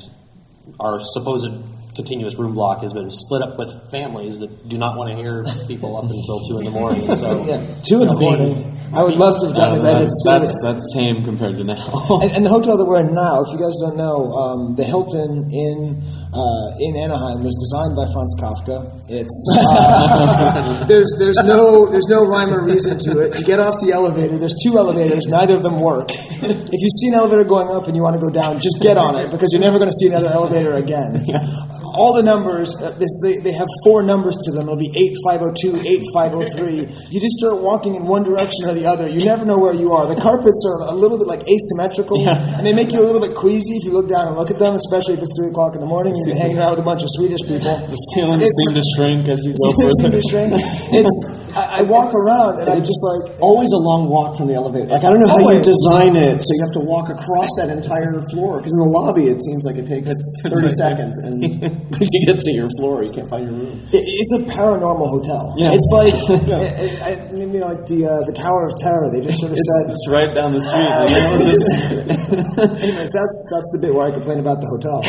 [0.80, 1.48] our supposed
[1.96, 5.44] continuous room block has been split up with families that do not want to hear
[5.68, 7.04] people up until two in the morning.
[7.16, 8.80] So Yeah, two in the you morning.
[8.94, 12.20] I would love to have gotten to bed that's, that's that's tame compared to now.
[12.24, 14.84] and, and the hotel that we're in now, if you guys don't know, um, the
[14.84, 18.86] Hilton in uh, in Anaheim was designed by Franz Kafka.
[19.10, 23.40] It's uh, there's there's no there's no rhyme or reason to it.
[23.40, 24.38] You get off the elevator.
[24.38, 25.26] There's two elevators.
[25.26, 26.10] Neither of them work.
[26.12, 28.98] If you see an elevator going up and you want to go down, just get
[28.98, 31.26] on it because you're never going to see another elevator again.
[31.94, 34.64] All the numbers, uh, this, they, they have four numbers to them.
[34.64, 35.78] It'll be 8502,
[36.14, 36.88] 8503.
[37.10, 39.08] You just start walking in one direction or the other.
[39.10, 40.06] You never know where you are.
[40.06, 43.36] The carpets are a little bit like asymmetrical, and they make you a little bit
[43.36, 45.82] queasy if you look down and look at them, especially if it's 3 o'clock in
[45.82, 47.78] the morning and you're hanging out with a bunch of Swedish people.
[47.90, 50.12] The ceilings seem to shrink as you go further.
[50.12, 50.54] to shrink.
[50.94, 54.56] It's, I, I walk around and I'm just like, Always a long walk from the
[54.56, 54.88] elevator.
[54.92, 57.70] Like I don't know how you design it, so you have to walk across that
[57.72, 58.58] entire floor.
[58.60, 60.12] Because in the lobby, it seems like it takes
[60.44, 60.76] thirty right.
[60.76, 61.40] seconds, and
[61.96, 63.80] once you get to your floor, you can't find your room.
[63.96, 65.56] It- It's a paranormal hotel.
[65.58, 65.72] Yeah.
[65.78, 66.14] It's like,
[66.52, 66.62] I,
[67.08, 69.08] I, I mean, you know, like the uh, the Tower of Terror.
[69.10, 70.92] They just sort of said, It's right down the street.
[71.10, 71.70] It's just-
[72.84, 75.00] Anyways, that's that's the bit where I complain about the hotel.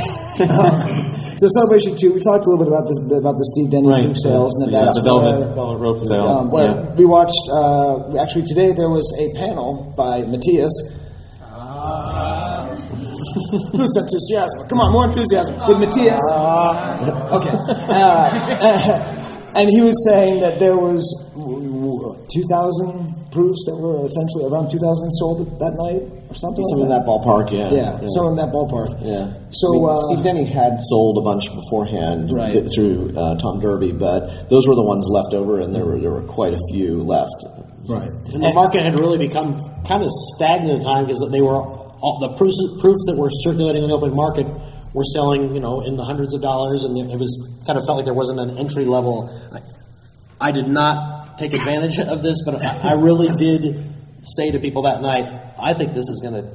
[0.47, 1.11] Um,
[1.41, 4.05] so celebration two, we talked a little bit about this about the Steve Denny Right.
[4.05, 6.29] group sales, and then Yeah, that's the velvet- velvet rope sale.
[6.29, 6.95] Um, where Yeah.
[7.01, 7.41] we watched.
[7.49, 10.73] Uh, actually, today there was a panel by Matthias.
[13.73, 14.69] Who's enthusiasm?
[14.69, 16.21] Come on, more enthusiasm with Matthias.
[16.31, 17.57] Okay.
[17.89, 18.27] Uh,
[19.57, 21.01] and he was saying that there was
[22.29, 24.83] 2,000 proofs that were essentially around 2,000
[25.23, 27.71] sold that night or something Some like in that ballpark, yeah.
[27.71, 28.99] Yeah, so in that ballpark.
[29.03, 29.31] Yeah.
[29.55, 32.53] So, I mean, uh, Steve Denny had sold a bunch beforehand Right.
[32.53, 35.99] th- through uh, Tom Derby, but those were the ones left over, and there were
[36.01, 37.35] there were quite a few left.
[37.89, 38.11] Right.
[38.35, 39.57] And the market had really become
[39.87, 43.31] kind of stagnant at the time because they were all, the proofs, proofs that were
[43.43, 44.47] circulating in the open market
[44.95, 47.31] were selling, you know, in the hundreds of dollars, and it was
[47.67, 49.31] kind of felt like there wasn't an entry level.
[49.53, 54.83] I, I did not take advantage of this, but I really did say to people
[54.83, 56.51] that night, I think this is going to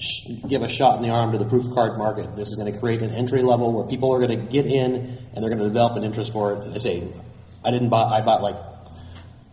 [0.00, 2.34] sh- give a shot in the arm to the proof card market.
[2.34, 4.94] This is going to create an entry level where people are going to get in
[4.94, 6.74] and they're going to develop an interest for it.
[6.74, 7.12] I say,
[7.64, 8.02] I didn't buy.
[8.02, 8.56] I bought like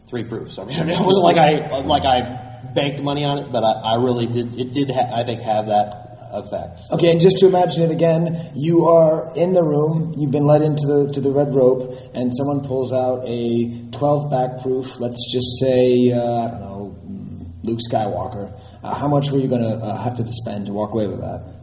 [0.10, 0.58] three proofs.
[0.58, 3.96] I mean, it wasn't like I like I banked money on it, but I, I
[3.96, 4.58] really did.
[4.58, 6.82] It did, ha- I think, have that effect.
[6.92, 10.62] Okay, and just to imagine it again, you are in the room, you've been led
[10.62, 15.32] into the to the red rope, and someone pulls out a 12 back proof, let's
[15.32, 18.54] just say, uh, I don't know, mm, Luke Skywalker.
[18.84, 21.20] Uh, how much were you going to uh, have to spend to walk away with
[21.20, 21.56] that?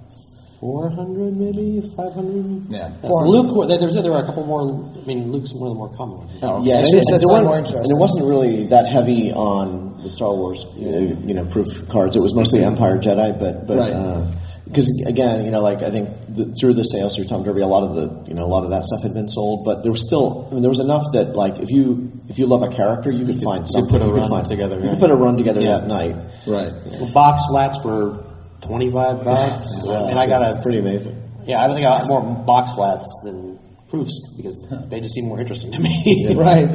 [0.61, 2.73] Four hundred, maybe five hundred.
[2.73, 3.69] Yeah, Luke.
[3.69, 4.63] There, there were a couple more.
[4.63, 6.33] I mean, Luke's one of the more common ones.
[6.43, 10.35] Oh, yeah, and, and there weren't- and it wasn't really that heavy on the Star
[10.35, 12.17] Wars, uh, you know, proof cards.
[12.17, 13.93] It was mostly Empire Jedi, but but Right.
[14.67, 17.67] Because again, you know, like I think the, through the sales through Tom Derby, a
[17.67, 19.93] lot of the you know a lot of that stuff had been sold, but there
[19.93, 22.69] was still I mean, there was enough that like if you if you love a
[22.69, 23.93] character, you could find could something.
[23.93, 25.79] put a you run find, together, You could put a run together Yeah.
[25.79, 26.17] that night.
[26.47, 26.73] Right.
[27.01, 28.25] Well, box flats were
[28.63, 31.23] twenty-five bucks, That's- and I got a pretty amazing.
[31.47, 33.59] Yeah, I think I got more box flats than
[33.89, 34.59] proofs because
[34.89, 36.35] they just seem more interesting to me.
[36.35, 36.69] right.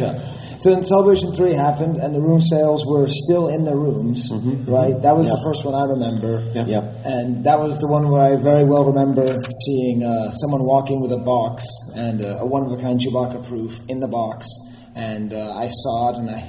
[0.61, 4.29] So then Celebration 3 happened, and the room sales were still in the rooms,
[4.69, 4.93] right?
[5.01, 6.45] That was the first one I remember.
[6.53, 6.65] Yeah.
[6.65, 7.01] Yeah.
[7.03, 9.25] And that was the one where I very well remember
[9.65, 13.47] seeing uh, someone walking with a box and uh, a one of a kind Chewbacca
[13.47, 14.45] proof in the box.
[14.93, 16.45] And uh, I saw it and I,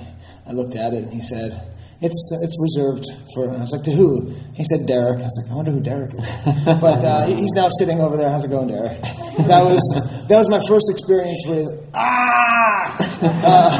[0.46, 1.71] I looked at it and he said,
[2.02, 3.48] it's, it's reserved for.
[3.48, 4.34] I was like, to who?
[4.54, 5.20] He said, Derek.
[5.20, 6.28] I was like, I wonder who Derek is.
[6.80, 8.28] but uh, he's now sitting over there.
[8.28, 9.00] How's it going, Derek?
[9.46, 9.82] That was
[10.28, 13.72] that was my first experience with ah, uh,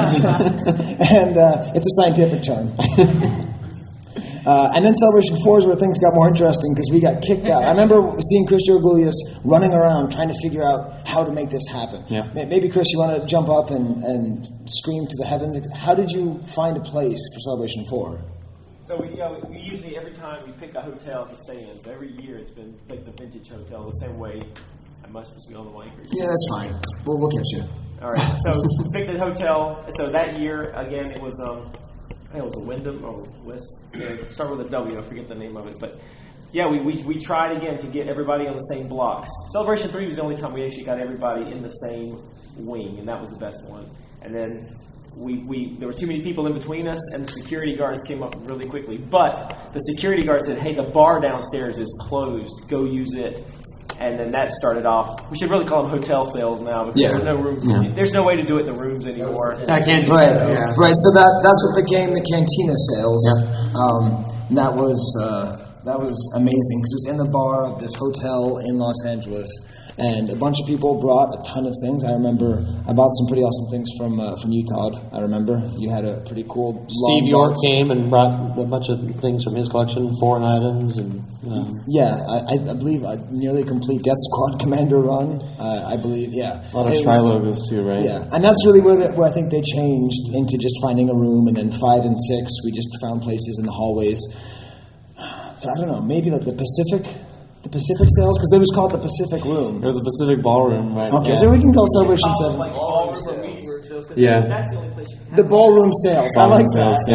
[1.19, 3.49] and uh, it's a scientific term.
[4.45, 7.47] Uh, and then Celebration 4 is where things got more interesting because we got kicked
[7.47, 7.65] out.
[7.65, 9.15] I remember seeing Chris Georgoulias
[9.45, 12.05] running around trying to figure out how to make this happen.
[12.09, 12.29] Yeah.
[12.35, 15.59] Maybe, Chris, you want to jump up and, and scream to the heavens.
[15.75, 18.25] How did you find a place for Celebration 4?
[18.83, 21.79] So we, you know, we usually every time we pick a hotel to stay in.
[21.79, 24.43] So every year it's been like the vintage hotel, the same way.
[25.05, 25.93] I must be on the mic.
[26.13, 26.81] Yeah, that's fine.
[27.07, 27.63] We'll, we'll catch you.
[28.03, 28.37] All right.
[28.43, 29.87] So we picked the hotel.
[29.91, 31.71] So that year again, it was um,
[32.33, 33.79] I think it was a Wyndham or West.
[34.33, 34.99] Start with a W.
[34.99, 36.01] I forget the name of it, but.
[36.51, 39.31] Yeah, we, we, we tried again to get everybody on the same blocks.
[39.53, 42.23] Celebration 3 was the only time we actually got everybody in the same
[42.57, 43.91] wing, and that was the best one.
[44.21, 44.79] And then
[45.17, 48.23] we, we there were too many people in between us, and the security guards came
[48.23, 48.99] up really quickly.
[48.99, 52.69] But the security guard said, "Hey, the bar downstairs is closed.
[52.69, 53.47] Go use it."
[53.99, 55.21] And then that started off.
[55.31, 57.09] We should really call them hotel sales now because Yeah.
[57.09, 57.69] there's no room.
[57.69, 57.93] Yeah.
[57.95, 59.55] There's no way to do it in the rooms anymore.
[59.69, 60.09] I can't.
[60.09, 60.35] Right,
[60.77, 60.97] right.
[60.97, 63.23] So that that's what became the cantina sales.
[63.77, 67.81] Um, and that was uh, that was amazing because it was in the bar of
[67.81, 69.51] this hotel in Los Angeles,
[69.99, 72.05] and a bunch of people brought a ton of things.
[72.05, 74.95] I remember I bought some pretty awesome things from uh, from Utah.
[75.13, 77.67] I remember you had a pretty cool Steve long York box.
[77.67, 81.19] came and brought a bunch of things from his collection, foreign items, and
[81.51, 85.43] um, Yeah, I, I I believe a nearly complete Death Squad Commander run.
[85.59, 86.63] Uh, I believe, yeah.
[86.73, 88.01] A lot of It tri logos too, right?
[88.07, 91.15] Yeah, and that's really where, the, where I think they changed into just finding a
[91.15, 94.23] room, and then five and six, we just found places in the hallways.
[95.63, 97.07] So I don't know, maybe like the Pacific,
[97.63, 99.79] the Pacific sales, because it was called the Pacific Room.
[99.79, 101.13] There was a Pacific Ballroom, right?
[101.23, 101.47] Okay, yeah.
[101.47, 104.43] so we can call Celebration Seven Like ballroom or meeting room Yeah.
[104.51, 106.35] That's the only place you can have the ballroom sales.
[106.35, 107.15] I like sales, that.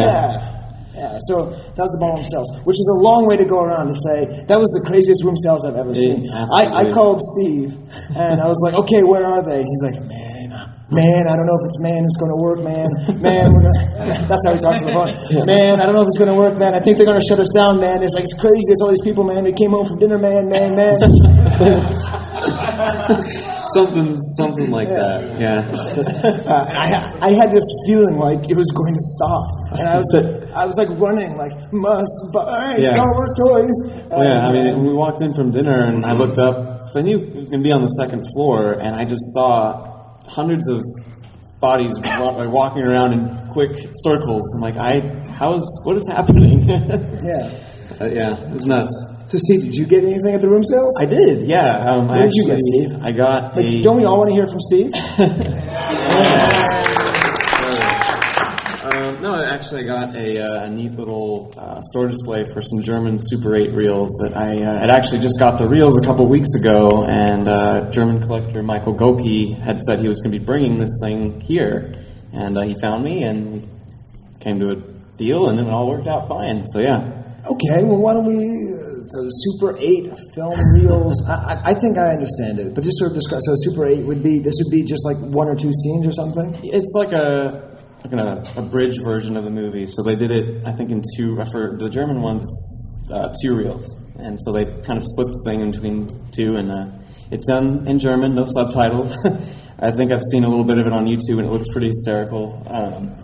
[0.96, 1.12] Yeah.
[1.12, 1.18] yeah.
[1.28, 3.96] So that was the ballroom sales, which is a long way to go around to
[4.08, 6.24] say that was the craziest room sales I've ever Yeah, seen.
[6.32, 7.76] I, I called Steve
[8.16, 9.60] and I was like, okay, where are they?
[9.60, 10.37] He's like, man.
[10.90, 12.88] Man, I don't know if it's man who's going to work, man.
[13.20, 14.24] Man, we're gonna.
[14.28, 15.12] That's how he talks on the phone.
[15.44, 16.72] Man, I don't know if it's going to work, man.
[16.72, 18.02] I think they're going to shut us down, man.
[18.02, 18.64] It's like it's crazy.
[18.72, 19.44] There's all these people, man.
[19.44, 20.96] They came home from dinner, man, man, man.
[23.76, 25.28] something, something like that.
[25.36, 25.68] Yeah.
[26.48, 29.44] Uh, I, I had this feeling like it was going to stop,
[29.76, 30.08] and I was
[30.56, 32.96] I was like running, like must buy Yeah.
[32.96, 33.76] Star Wars toys.
[34.08, 37.18] Yeah, I mean, we walked in from dinner and I looked up because I knew
[37.20, 39.84] it was going to be on the second floor, and I just saw
[40.28, 40.82] hundreds of
[41.60, 44.44] bodies like walking around in quick circles.
[44.54, 45.00] I'm like, I,
[45.32, 46.68] how is, what is happening?
[46.68, 47.50] yeah.
[48.00, 48.92] Uh, yeah, it's nuts.
[49.26, 50.94] So, Steve, did you get anything at the room sales?
[51.00, 51.78] I did, yeah.
[51.90, 52.96] Um, I What did you get, Steve?
[53.02, 53.80] I got Like, a.
[53.82, 54.90] don't we all want to hear from Steve?
[54.92, 54.98] No,
[59.58, 63.56] actually, I got a, uh, a neat little uh, store display for some German Super
[63.56, 67.04] 8 reels that I uh, had actually just got the reels a couple weeks ago,
[67.04, 70.96] and uh, German collector Michael Gopi had said he was going to be bringing this
[71.02, 71.92] thing here,
[72.32, 73.68] and uh, he found me and
[74.38, 74.76] came to a
[75.16, 76.64] deal, and it all worked out fine.
[76.66, 78.36] So yeah, Okay, well, why don't we?
[78.36, 81.24] Uh, so, Super Eight film reels.
[81.26, 83.40] I, I, I think I understand it, but just sort of describe.
[83.42, 86.12] So, Super Eight would be this would be just like one or two scenes or
[86.12, 86.60] something.
[86.62, 87.67] it's like a
[88.10, 89.86] like an, a bridge version of the movie.
[89.86, 91.36] So they did it, I think, in two.
[91.52, 95.42] For the German ones, it's uh, two reels, and so they kind of split the
[95.44, 96.86] thing in between two, and uh,
[97.30, 99.16] it's done in German, no subtitles.
[99.80, 101.88] I think I've seen a little bit of it on YouTube, and it looks pretty
[101.88, 102.62] hysterical.
[102.68, 103.14] Um,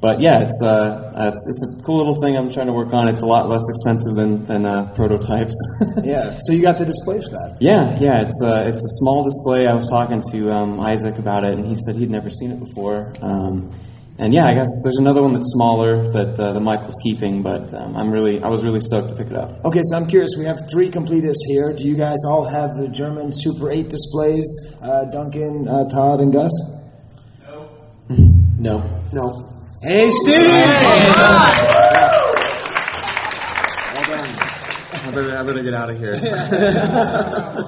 [0.00, 2.92] but yeah, it's, uh, uh, it's it's a cool little thing I'm trying to work
[2.92, 3.08] on.
[3.08, 5.54] It's a lot less expensive than than uh, prototypes.
[6.04, 6.38] yeah.
[6.42, 7.56] So you got the display for that.
[7.58, 9.66] yeah, yeah, it's a it's a small display.
[9.66, 12.60] I was talking to um, Isaac about it, and he said he'd never seen it
[12.60, 13.14] before.
[13.22, 13.72] Um,
[14.18, 17.74] and yeah, I guess there's another one that's smaller that uh, that Michael's keeping, but
[17.74, 19.64] um, I'm really I was really stoked to pick it up.
[19.64, 20.36] Okay, so I'm curious.
[20.38, 21.72] We have three completists here.
[21.72, 24.46] Do you guys all have the German Super 8 displays?
[24.80, 26.52] Uh, Duncan, uh, Todd, and Gus?
[27.48, 27.68] No.
[28.58, 29.02] No.
[29.12, 29.50] No.
[29.82, 30.46] Hey, Steve!
[34.96, 36.14] I better, I better get out of here.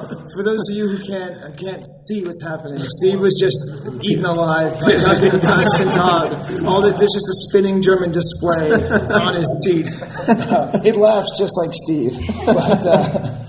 [0.37, 3.57] For those of you who can't uh, can't see what's happening, Steve was just
[4.05, 6.29] eaten alive by Duncan, Gus, and Todd.
[6.67, 8.69] All that there's just a spinning German display
[9.17, 9.87] on his seat.
[10.85, 12.21] it laughs just like Steve.
[12.45, 13.45] But uh,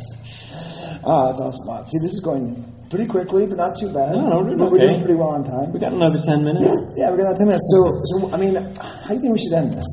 [1.03, 1.67] oh, that's awesome.
[1.67, 1.83] Wow.
[1.83, 4.15] See, this is going pretty quickly, but not too bad.
[4.15, 5.73] No, no, we're doing We're doing pretty well on time.
[5.73, 6.71] We got another ten minutes.
[6.95, 7.67] Yeah, we got another ten minutes.
[7.67, 9.89] So, so I mean, how do you think we should end this?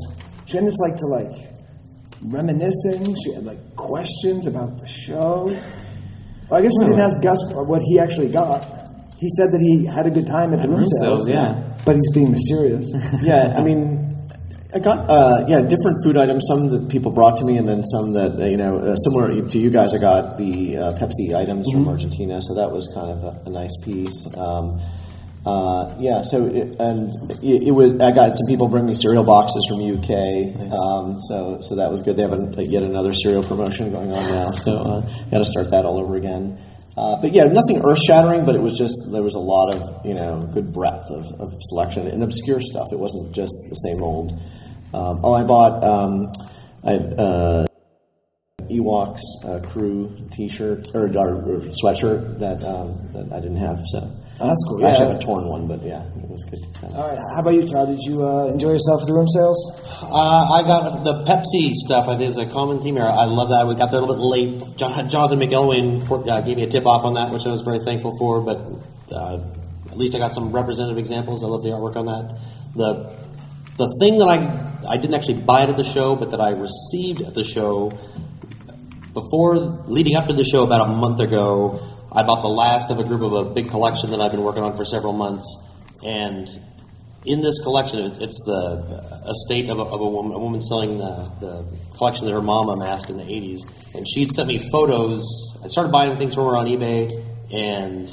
[0.46, 1.34] Should we end this like to like
[2.22, 3.02] reminiscing?
[3.18, 5.50] Should we have like questions about the show?
[6.48, 8.62] Well, I guess we didn't ask Gus what he actually got.
[9.18, 11.76] He said that he had a good time at the room, room sales, sales, yeah.
[11.86, 12.88] But he's being mysterious.
[13.22, 14.28] yeah, I mean,
[14.74, 16.44] I got uh, yeah different food items.
[16.48, 19.48] Some that people brought to me, and then some that uh, you know uh, similar
[19.48, 19.94] to you guys.
[19.94, 21.88] I got the uh, Pepsi items from Mhm.
[21.88, 24.26] Argentina, so that was kind of a, a nice piece.
[24.36, 24.80] Um,
[25.46, 27.92] uh, yeah, so it, and it, it was.
[28.00, 32.00] I got some people bring me cereal boxes from UK, um, so so that was
[32.00, 32.16] good.
[32.16, 35.70] They have a, yet another cereal promotion going on now, so uh, got to start
[35.70, 36.58] that all over again.
[36.96, 40.06] Uh, but yeah, nothing earth shattering, but it was just there was a lot of
[40.06, 42.88] you know good breadth of, of selection and obscure stuff.
[42.90, 44.32] It wasn't just the same old.
[44.94, 46.26] Um, oh, I bought um,
[46.84, 47.66] I uh,
[48.70, 53.82] Ewoks uh, crew T-shirt or, or, or sweatshirt that um, that I didn't have.
[53.86, 54.10] So
[54.40, 54.84] Oh, that's cool.
[54.84, 56.58] I actually have a torn one, but yeah, it was good.
[56.82, 57.18] All right.
[57.34, 57.86] How about you, Todd?
[57.86, 59.58] Did you uh, enjoy yourself at the room sales?
[60.02, 62.08] Uh, I got the Pepsi stuff.
[62.08, 63.06] I think is a common theme here.
[63.06, 63.66] I love that.
[63.68, 64.76] We got there a little bit late.
[64.76, 67.62] John, Jonathan McElwain for, uh, gave me a tip off on that, which I was
[67.62, 68.42] very thankful for.
[68.42, 68.58] But
[69.14, 69.38] uh,
[69.90, 71.44] at least I got some representative examples.
[71.44, 72.38] I love the artwork on that.
[72.74, 73.14] The
[73.78, 76.50] the thing that I I didn't actually buy it at the show, but that I
[76.50, 77.94] received at the show
[79.14, 81.78] before leading up to the show about a month ago,
[82.16, 84.62] I bought the last of a group of a big collection that I've been working
[84.62, 85.56] on for several months,
[86.00, 86.48] and
[87.26, 91.32] in this collection, it's the estate of a, of a woman, a woman selling the,
[91.40, 93.62] the collection that her mom amassed in the '80s,
[93.94, 95.24] and she'd sent me photos.
[95.64, 97.10] I started buying things from her on eBay,
[97.52, 98.08] and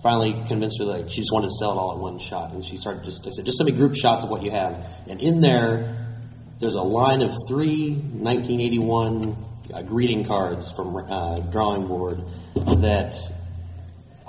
[0.00, 2.52] finally convinced her that she just wanted to sell it all at one shot.
[2.52, 4.86] And she started just I said, just send me group shots of what you have,
[5.08, 5.96] and in there
[6.60, 9.36] there's a line of three 1981
[9.72, 12.22] uh, greeting cards from uh, drawing board
[12.54, 13.16] that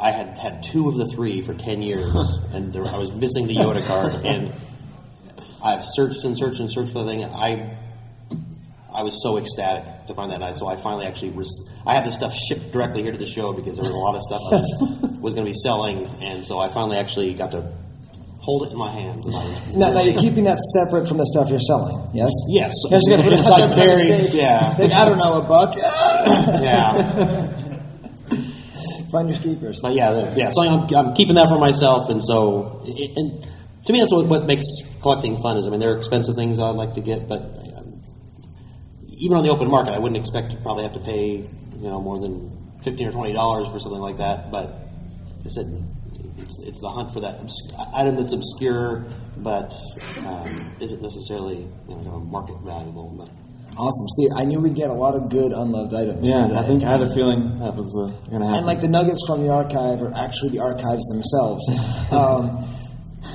[0.02, 2.12] I had had two of the three for 10 years,
[2.54, 4.52] and there, I was missing the Yoda card, and
[5.64, 7.24] I've searched and searched and searched for the thing.
[7.24, 7.78] I
[8.94, 11.46] I was so ecstatic to find that night, so I finally actually rec-
[11.88, 14.16] I had the stuff shipped directly here to the show because there was a lot
[14.16, 17.52] of stuff I was, was going to be selling, and so I finally actually got
[17.52, 17.72] to
[18.42, 19.26] hold it in my hands.
[19.26, 22.32] And I was Now, now you're keeping that separate from the stuff you're selling, yes?
[22.50, 22.74] Yes.
[22.90, 24.34] You're just gonna put it It's out like there by very- mistake.
[24.42, 24.76] yeah.
[24.78, 25.76] Like, I don't know, a buck.
[25.78, 27.68] yeah.
[29.12, 29.80] Find your keepers.
[29.82, 30.50] But yeah, yeah.
[30.50, 33.44] So I'm, I'm keeping that for myself, and so it, and
[33.86, 34.66] to me, that's what, what makes
[35.02, 35.58] collecting fun.
[35.58, 38.02] Is I mean, there are expensive things I'd like to get, but um,
[39.20, 41.50] even on the open market, I wouldn't expect to probably have to pay
[41.82, 44.50] you know more than fifteen or twenty dollars for something like that.
[44.50, 44.88] But
[45.44, 45.68] I said
[46.38, 47.42] it's, it's the hunt for that
[47.94, 49.06] item that's obscure,
[49.38, 49.74] but
[50.20, 53.10] um, isn't necessarily you know market valuable.
[53.18, 53.30] But
[53.78, 54.08] Awesome.
[54.20, 56.28] See, I knew we'd get a lot of good unloved items.
[56.28, 56.58] Yeah, today.
[56.60, 58.58] I think I had a feeling that was uh, going to happen.
[58.60, 61.64] And like the nuggets from the archive are actually the archives themselves.
[62.12, 62.68] um,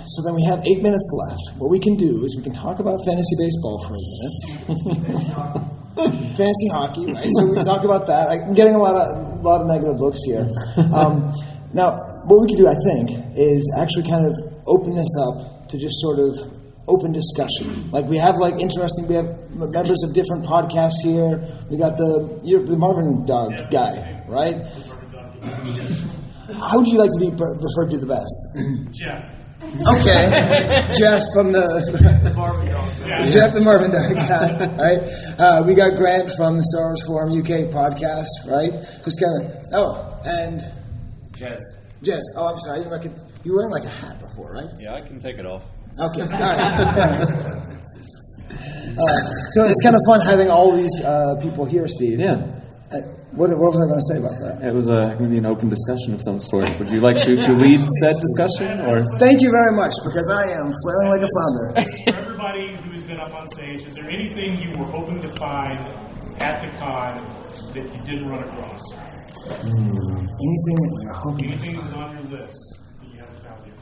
[0.07, 1.57] so then we have eight minutes left.
[1.59, 4.03] What we can do is we can talk about fantasy baseball for a
[4.77, 5.27] minute.
[6.37, 7.27] fantasy hockey, right?
[7.39, 8.29] So we can talk about that.
[8.29, 9.09] I'm getting a lot of
[9.41, 10.47] a lot of negative looks here.
[10.93, 11.33] Um,
[11.73, 14.33] now, what we can do, I think, is actually kind of
[14.67, 16.56] open this up to just sort of
[16.89, 17.91] open discussion.
[17.91, 19.07] Like we have like interesting.
[19.09, 21.41] We have members of different podcasts here.
[21.71, 24.67] We got the you're the Marvin Dog guy, right?
[26.55, 28.95] How would you like to be per- referred to the best?
[28.95, 29.33] Jeff.
[29.67, 30.29] Okay,
[31.01, 32.93] Jeff from the, the Marvin Dog.
[33.01, 33.27] Yeah.
[33.29, 35.03] Jeff the Marvin Dog guy, right?
[35.39, 38.71] Uh, we got Grant from the Star Wars Forum UK podcast, right?
[39.03, 40.61] Just kind of oh, and
[41.33, 41.61] Jez.
[42.03, 42.23] Jess.
[42.37, 44.69] Oh, I'm sorry, I didn't recognize you were wearing like a hat before, right?
[44.79, 45.63] Yeah, I can take it off.
[45.99, 47.53] Okay, all right.
[48.97, 52.19] Uh, so it's kind of fun having all these uh, people here, Steve.
[52.19, 52.41] Yeah.
[52.91, 52.97] Uh,
[53.33, 54.67] what, what was I going to say about that?
[54.67, 56.65] It was uh, going to be an open discussion of some sort.
[56.79, 60.49] Would you like to, to lead said discussion, or Thank you very much, because I
[60.49, 61.67] am flailing like a flounder.
[62.09, 65.77] For everybody who's been up on stage, is there anything you were hoping to find
[66.41, 67.21] at the con
[67.75, 68.81] that you didn't run across?
[69.45, 71.53] Anything that we were hoping.
[71.53, 73.77] Anything that was on your list that you haven't found yet?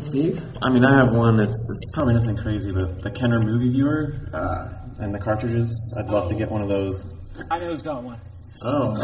[0.00, 0.44] Steve?
[0.60, 1.38] I mean, I have one.
[1.40, 2.72] It's it's probably nothing crazy.
[2.72, 5.94] The the Kenner movie viewer uh, and the cartridges.
[5.98, 7.06] I'd love to get one of those.
[7.50, 8.20] I know who's got one.
[8.64, 8.94] Oh,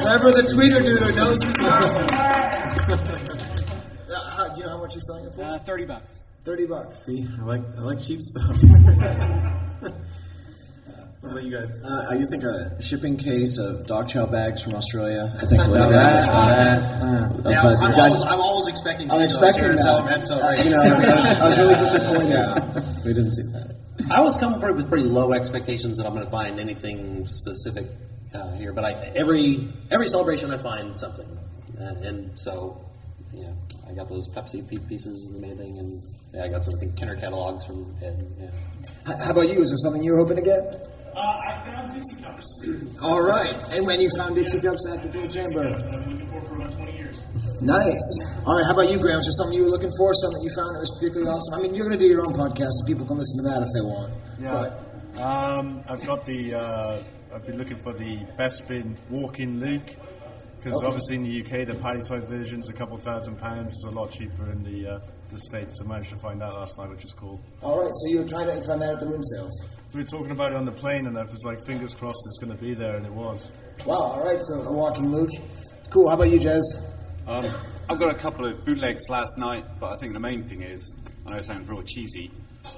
[0.00, 1.58] Trevor the tweeter dude knows who's
[4.08, 5.42] Uh, how, do you know how much you're selling it for?
[5.44, 6.18] Uh, Thirty bucks.
[6.44, 7.04] Thirty bucks.
[7.04, 8.56] See, I like I like cheap stuff.
[11.22, 11.80] what about you guys?
[11.82, 15.32] Uh, you think a shipping case of dog chow bags from Australia?
[15.40, 18.40] I think would No, be that- uh, that- uh, Yeah, I'm, we got- always, I'm
[18.40, 20.24] always expecting to I'm see those expecting here that.
[20.26, 23.04] So, Uh, you know, I was, I was really disappointed.
[23.04, 23.76] We didn't see that.
[24.10, 27.86] I always come pretty, with pretty low expectations that I'm going to find anything specific
[28.34, 31.28] uh, here, but I, every every celebration I find something,
[31.78, 32.80] and, and so
[33.32, 33.52] yeah,
[33.88, 36.02] I got those Pepsi pieces and the main thing, and
[36.34, 38.26] yeah, I got some I think Kenner catalogs from Ed.
[38.40, 39.16] Yeah.
[39.22, 39.60] How about you?
[39.60, 40.88] Is there something you were hoping to get?
[41.14, 42.46] Uh, I found Dixie cups.
[43.02, 43.54] All right.
[43.72, 45.68] And when you found Dixie Cups at the Dual Chamber?
[45.68, 47.22] I've been looking for for about 20 years.
[47.60, 48.08] Nice.
[48.46, 48.64] All right.
[48.64, 49.18] How about you, Graham?
[49.18, 50.14] Is there something you were looking for?
[50.14, 51.54] Something that you found that was particularly awesome?
[51.54, 53.62] I mean, you're going to do your own podcast, so people can listen to that
[53.62, 54.12] if they want.
[54.40, 55.22] Yeah.
[55.22, 56.54] Um, I've got the.
[56.54, 57.02] Uh,
[57.34, 59.94] I've been looking for the Bespin walk-in Luke
[60.58, 60.86] because Okay.
[60.86, 63.74] obviously in the UK the Palitoy version's a couple thousand pounds.
[63.74, 65.00] It's a lot cheaper in the uh,
[65.30, 65.78] the states.
[65.80, 67.40] I managed to find that last night, which is cool.
[67.62, 67.92] All right.
[67.92, 69.60] So you were trying to find that at the room sales.
[69.92, 72.38] We were talking about it on the plane, and I was like, fingers crossed it's
[72.38, 73.52] going to be there, and it was.
[73.84, 73.96] Wow.
[73.96, 74.40] All right.
[74.40, 75.30] So a walking Luke.
[75.90, 76.08] Cool.
[76.08, 76.62] How about you, Jez?
[77.26, 77.44] Um,
[77.90, 80.94] I've got a couple of bootlegs last night, but I think the main thing is,
[81.26, 82.30] I know it sounds real cheesy,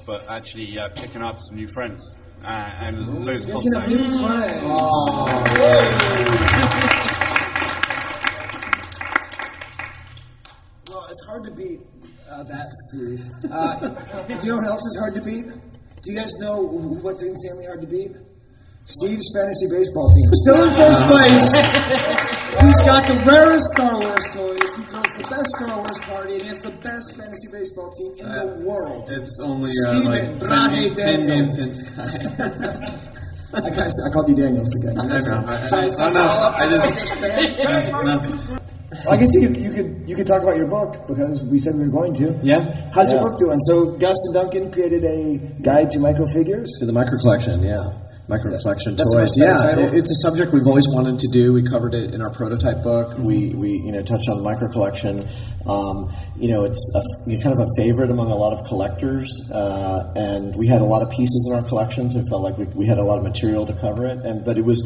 [0.06, 4.10] but actually uh, picking up some new friends uh, and loads of Picking up contacts.
[4.10, 5.64] new friends.
[10.88, 11.80] Well, it's hard to beat
[12.30, 13.24] uh, that, Steve.
[13.50, 13.78] Uh,
[14.28, 15.46] do you know what else is hard to beat?
[16.04, 18.12] Do you guys know what's insanely hard to beat?
[18.86, 20.28] Steve's fantasy baseball team.
[20.44, 21.52] Still in first place.
[22.64, 24.74] He's got the rarest Star Wars toys.
[24.76, 28.12] He throws the best Star Wars party, and he has the best fantasy baseball team
[28.20, 29.08] in the world.
[29.10, 32.04] It's only uh, Steven like Brahe 10, ten games in Sky.
[33.54, 34.98] I, I called you Daniels again.
[34.98, 35.14] I know.
[35.16, 36.28] I- So- I- so- I so know.
[36.28, 37.10] I just- Lakers
[37.64, 38.04] fan.
[38.04, 38.58] Nothing.
[39.04, 41.58] Well, I guess you could you could you could talk about your book because we
[41.58, 42.38] said we were going to.
[42.42, 42.90] Yeah.
[42.94, 43.20] How's Yeah.
[43.20, 43.58] your book doing?
[43.60, 46.70] So Gus and Duncan created a guide to micro figures.
[46.78, 47.82] To the micro collection, yeah.
[48.26, 49.36] Micro collection That's a toys.
[49.36, 49.84] Yeah, title.
[49.94, 51.52] it's a subject we've always wanted to do.
[51.52, 53.18] We covered it in our prototype book.
[53.18, 55.28] We, we you know touched on the micro collection.
[55.66, 57.02] Um, you know, it's a,
[57.42, 61.02] kind of a favorite among a lot of collectors, uh, and we had a lot
[61.02, 63.24] of pieces in our collection, so it felt like we, we had a lot of
[63.24, 64.18] material to cover it.
[64.24, 64.80] And but it was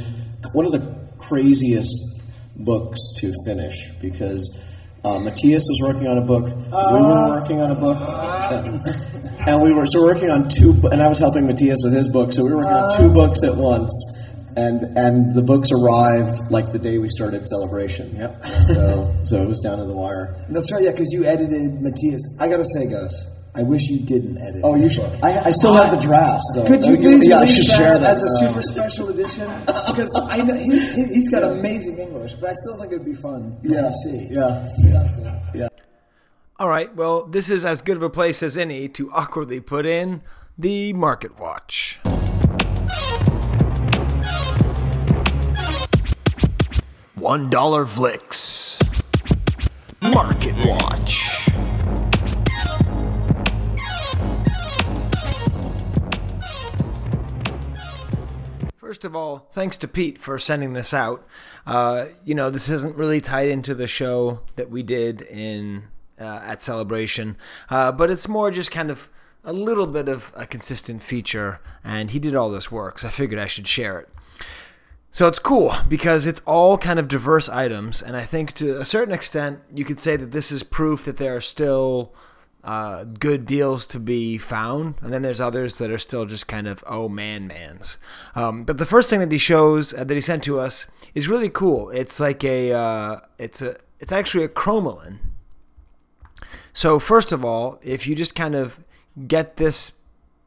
[0.53, 0.83] one of the
[1.19, 1.95] craziest
[2.59, 4.65] books to finish because.
[5.05, 6.47] Uh, Matthias was working on a book.
[6.47, 7.99] we were working on a book.
[9.47, 12.33] And we were so working on two, and I was helping Matthias with his book.
[12.33, 13.91] So we were working on two books at once,
[14.57, 18.15] and and the books arrived like the day we started celebration.
[18.17, 18.45] Yep.
[18.67, 20.45] So so it was down to the wire.
[20.51, 22.21] That's right, yeah, because you edited Matthias.
[22.41, 23.25] I gotta say, Gus,
[23.55, 24.61] I wish you didn't edit.
[24.63, 25.05] Oh, you should.
[25.23, 26.67] I, I still have the drafts though.
[26.67, 29.49] Could you please yeah, release that, share that as a uh, super special edition?
[29.89, 33.07] Because I know he, he, he's got amazing English, but I still think it would
[33.07, 33.91] be fun for Yeah.
[34.05, 34.29] see.
[34.31, 34.69] Yeah.
[34.79, 35.69] yeah, yeah.
[36.59, 39.87] All right, well, this is as good of a place as any to awkwardly put
[39.87, 40.23] in
[40.57, 41.99] the Market Watch.
[47.15, 48.79] One dollar Vlix.
[50.15, 51.38] Market Watch.
[58.89, 61.29] First of all, thanks to Pete for sending this out.
[61.67, 65.83] Uh, you know, this isn't really tied into the show that we did in
[66.19, 67.37] uh, at Celebration,
[67.69, 69.11] uh, but it's more just kind of
[69.45, 71.61] a little bit of a consistent feature.
[71.85, 74.09] And he did all this work, so I figured I should share it.
[75.11, 78.87] So it's cool because it's all kind of diverse items, and I think to a
[78.87, 82.15] certain extent you could say that this is proof that there are still
[82.69, 86.69] uh, good deals to be found, and then there's others that are still just kind
[86.69, 87.97] of oh man mans.
[88.35, 91.29] Um, but the first thing that he shows uh, that he sent to us is
[91.29, 91.89] really cool.
[91.89, 95.17] It's like a uh, it's a it's actually a chromalin.
[96.75, 98.85] So first of all, if you just kind of
[99.27, 99.93] get this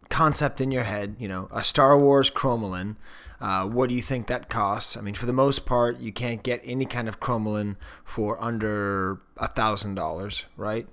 [0.10, 2.98] concept in your head, you know, a Star Wars chromalin.
[3.40, 4.96] Uh, what do you think that costs?
[4.96, 9.20] I mean, for the most part, you can't get any kind of chromalin for under
[9.38, 10.88] a thousand dollars, right?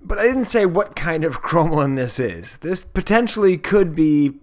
[0.00, 2.58] But I didn't say what kind of chromalin this is.
[2.58, 4.34] This potentially could be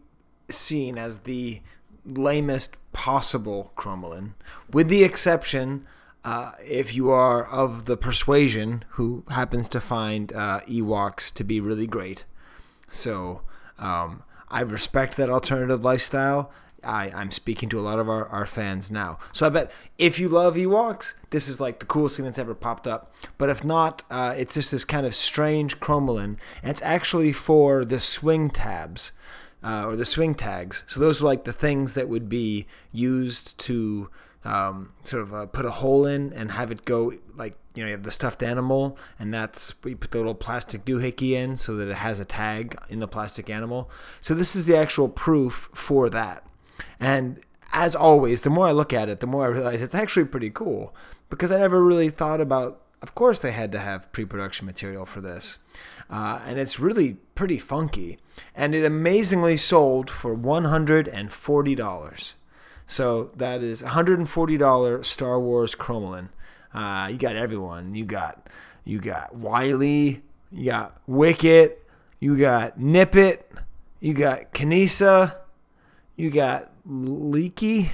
[0.50, 1.62] seen as the
[2.06, 4.34] lamest possible chromalin,
[4.72, 5.86] with the exception
[6.24, 11.60] uh, if you are of the persuasion who happens to find uh, Ewoks to be
[11.60, 12.26] really great.
[12.90, 13.42] So
[13.78, 16.52] um, I respect that alternative lifestyle.
[16.84, 19.20] I, I'm speaking to a lot of our, our fans now.
[19.32, 22.56] So I bet if you love Ewoks, this is like the coolest thing that's ever
[22.56, 23.14] popped up.
[23.38, 26.38] But if not, uh, it's just this kind of strange chromalin.
[26.62, 29.12] And it's actually for the swing tabs
[29.64, 30.84] uh, or the swing tags.
[30.88, 34.10] So those were like the things that would be used to
[34.46, 37.88] um, sort of uh, put a hole in and have it go like you know
[37.88, 41.76] you have the stuffed animal and that's you put the little plastic doohickey in so
[41.76, 43.90] that it has a tag in the plastic animal.
[44.20, 46.46] So this is the actual proof for that.
[47.00, 47.40] And
[47.72, 50.50] as always, the more I look at it, the more I realize it's actually pretty
[50.50, 50.96] cool
[51.30, 52.80] because I never really thought about.
[53.02, 55.58] Of course, they had to have pre-production material for this,
[56.10, 58.18] uh, and it's really pretty funky.
[58.56, 62.36] And it amazingly sold for one hundred and forty dollars.
[62.86, 66.30] So that is $140 Star Wars Chromalin.
[66.74, 67.96] Uh, you got everyone.
[67.96, 68.50] You got
[68.84, 70.22] you got Wiley,
[70.52, 71.88] you got Wicket,
[72.20, 73.44] you got Nippet,
[74.00, 75.36] you got Kanisa,
[76.18, 77.92] you got Leaky,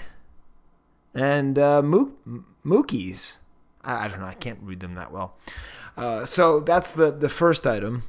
[1.14, 2.12] and uh, Mook,
[2.66, 3.36] Mookies.
[3.84, 4.26] I, I don't know.
[4.26, 5.36] I can't read them that well.
[5.98, 8.04] Uh, so that's the the first item.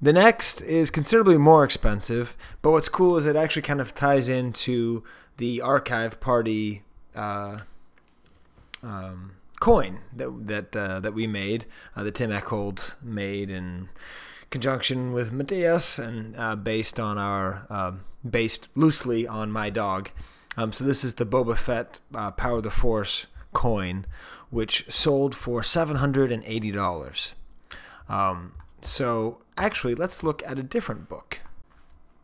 [0.00, 4.28] The next is considerably more expensive, but what's cool is it actually kind of ties
[4.28, 5.02] into
[5.38, 6.82] the archive party
[7.14, 7.60] uh,
[8.82, 13.88] um, coin that that uh, that we made, uh, that Tim Eckhold made in
[14.50, 20.10] conjunction with Matthias, and uh, based on our um, based loosely on my dog.
[20.56, 24.06] Um, so this is the Boba Fett uh, Power of the Force coin,
[24.50, 27.34] which sold for seven hundred and eighty dollars.
[28.08, 31.40] Um, so actually, let's look at a different book.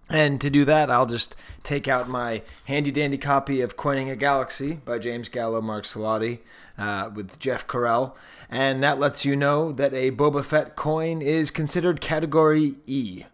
[0.09, 4.17] And to do that, I'll just take out my handy dandy copy of Coining a
[4.17, 6.41] Galaxy by James Gallo Mark Salati
[6.77, 8.13] uh, with Jeff Carell.
[8.51, 13.25] And that lets you know that a Boba Fett coin is considered category E.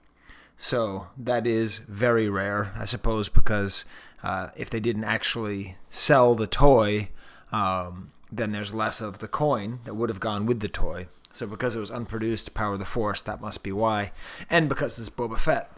[0.59, 3.85] So that is very rare, I suppose, because
[4.25, 7.11] uh, if they didn't actually sell the toy,
[7.53, 11.07] um, then there's less of the coin that would have gone with the toy.
[11.33, 14.11] So because it was unproduced, Power of the Force, that must be why.
[14.51, 15.71] And because it's Boba Fett.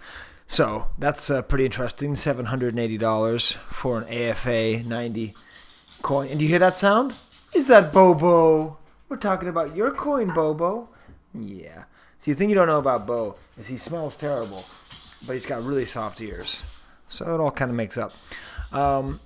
[0.47, 2.17] So that's uh, pretty interesting.
[2.17, 5.35] Seven hundred and eighty dollars for an AFA ninety
[6.03, 6.29] coin.
[6.29, 7.15] And do you hear that sound?
[7.55, 8.79] Is that Bobo?
[9.09, 10.89] We're talking about your coin, Bobo.
[11.35, 11.85] Yeah.
[12.21, 14.65] See, the thing you don't know about Bo is he smells terrible,
[15.27, 16.65] but he's got really soft ears.
[17.09, 18.13] So it all kind of makes up.
[18.73, 19.21] Um,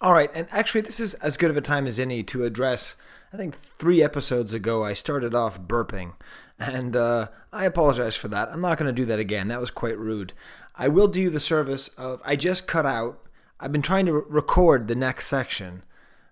[0.00, 2.96] all right, and actually, this is as good of a time as any to address.
[3.32, 6.14] I think three episodes ago, I started off burping,
[6.58, 8.48] and uh, I apologize for that.
[8.48, 9.46] I'm not going to do that again.
[9.46, 10.32] That was quite rude.
[10.74, 13.20] I will do you the service of I just cut out.
[13.60, 15.84] I've been trying to re- record the next section,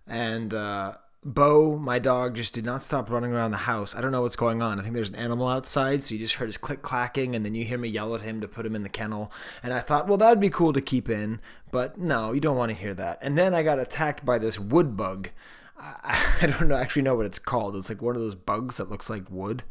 [0.05, 3.95] and uh, Bo, my dog, just did not stop running around the house.
[3.95, 4.81] I don't know what's going on.
[4.81, 7.55] I think there's an animal outside, so you just heard his click clacking, and then
[7.55, 9.31] you hear me yell at him to put him in the kennel.
[9.62, 11.39] And I thought, well, that would be cool to keep in,
[11.71, 13.18] but no, you don't want to hear that.
[13.21, 15.29] And then I got attacked by this wood bug.
[15.79, 17.77] I, I don't know, actually know what it's called.
[17.77, 19.62] It's like one of those bugs that looks like wood.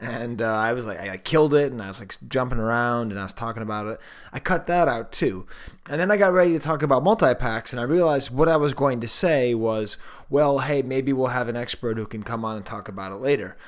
[0.00, 3.20] And uh, I was like, I, killed it, and I was like jumping around, and
[3.20, 4.00] I was talking about it.
[4.32, 5.46] I cut that out too.
[5.90, 8.56] And then I got ready to talk about multi packs, and I realized what I
[8.56, 9.98] was going to say was,
[10.30, 13.16] well, hey, maybe we'll have an expert who can come on and talk about it
[13.16, 13.58] later.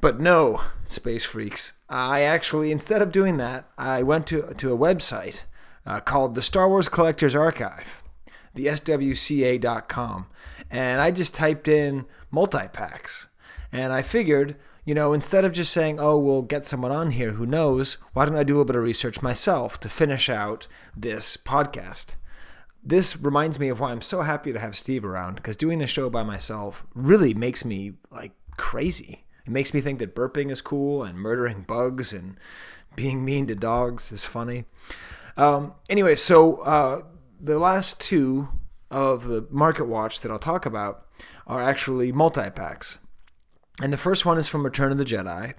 [0.00, 1.72] But no, space freaks.
[1.88, 5.42] I actually, instead of doing that, I went to to a website
[5.84, 8.02] uh, called the Star Wars Collectors Archive,
[8.54, 10.26] the SWCA.com,
[10.70, 13.26] and I just typed in multi packs,
[13.72, 14.54] and I figured
[14.84, 18.24] you know, instead of just saying, oh, we'll get someone on here who knows, why
[18.24, 20.66] don't I do a little bit of research myself to finish out
[20.96, 22.14] this podcast?
[22.82, 25.86] This reminds me of why I'm so happy to have Steve around because doing the
[25.86, 29.24] show by myself really makes me like crazy.
[29.44, 32.38] It makes me think that burping is cool and murdering bugs and
[32.96, 34.64] being mean to dogs is funny.
[35.36, 37.02] Um, anyway, so uh,
[37.38, 38.48] the last two
[38.90, 41.06] of the Market Watch that I'll talk about
[41.46, 42.98] are actually multi packs.
[43.82, 45.54] And the first one is from Return of the Jedi.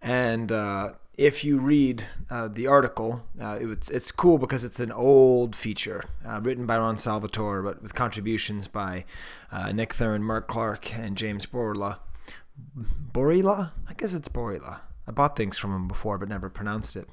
[0.00, 4.90] And uh, if you read uh, the article, uh, it, it's cool because it's an
[4.90, 9.04] old feature uh, written by Ron Salvatore, but with contributions by
[9.50, 12.00] uh, Nick Thurn, Mark Clark, and James Borla.
[13.12, 13.72] Borila?
[13.88, 14.80] I guess it's Borila.
[15.06, 17.08] I bought things from him before, but never pronounced it.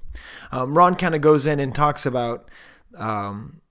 [0.51, 2.49] Um, Ron kind of goes in and talks about,
[2.97, 3.61] um,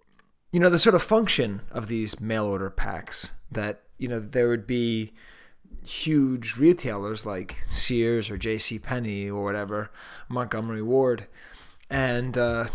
[0.53, 3.33] you know, the sort of function of these mail order packs.
[3.51, 5.13] That you know there would be
[5.85, 8.79] huge retailers like Sears or J.C.
[8.79, 9.91] Penney or whatever,
[10.29, 11.27] Montgomery Ward,
[11.91, 12.67] and uh,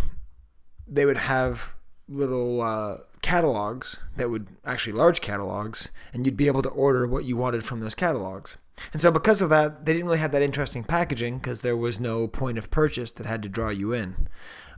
[0.88, 1.74] they would have
[2.08, 7.26] little uh, catalogs that would actually large catalogs, and you'd be able to order what
[7.26, 8.58] you wanted from those catalogs.
[8.92, 12.00] And so, because of that, they didn't really have that interesting packaging because there was
[12.00, 14.28] no point of purchase that had to draw you in.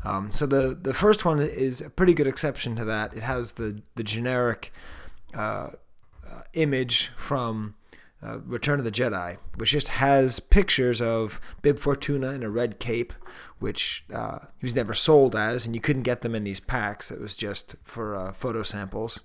[0.06, 3.14] Um, so the the first one is a pretty good exception to that.
[3.14, 4.72] It has the the generic
[5.34, 5.70] uh,
[6.30, 7.76] uh, image from
[8.26, 12.80] uh, Return of the Jedi, which just has pictures of Bib Fortuna in a red
[12.80, 13.14] cape,
[13.60, 17.12] which uh, he was never sold as, and you couldn't get them in these packs.
[17.12, 19.22] It was just for uh, photo samples.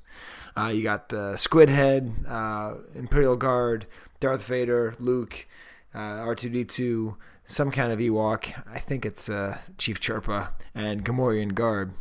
[0.56, 3.86] Uh, you got uh, Squidhead, uh, Imperial Guard,
[4.18, 5.47] Darth Vader, Luke,
[5.94, 8.62] R2D2, some kind of Ewok.
[8.70, 9.31] I think it's
[9.78, 11.94] Chief Chirpa and Gamorrean Guard,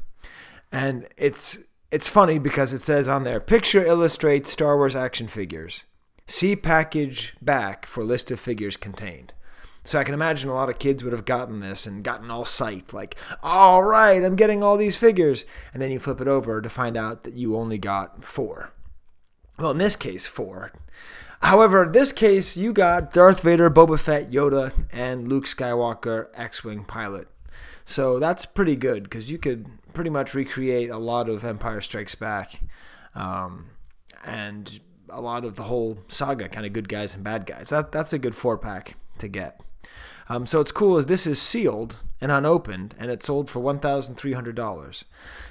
[0.71, 1.59] and it's
[1.91, 5.85] it's funny because it says on there, picture illustrates Star Wars action figures.
[6.29, 9.33] See package back for list of figures contained.
[9.83, 12.43] So I can imagine a lot of kids would have gotten this and gotten all
[12.43, 15.43] psyched, like, all right, I'm getting all these figures.
[15.73, 18.71] And then you flip it over to find out that you only got four.
[19.57, 20.71] Well, in this case, four.
[21.41, 26.63] However, in this case, you got Darth Vader, Boba Fett, Yoda, and Luke Skywalker, X
[26.63, 27.27] Wing pilot.
[27.85, 29.65] So that's pretty good because you could
[29.95, 32.61] pretty much recreate a lot of Empire Strikes Back.
[33.15, 33.71] Um,
[34.23, 34.79] and
[35.11, 37.69] a lot of the whole saga, kind of good guys and bad guys.
[37.69, 39.61] That that's a good four pack to get.
[40.27, 43.79] Um, so it's cool as this is sealed and unopened, and it's sold for one
[43.79, 45.05] thousand three hundred dollars.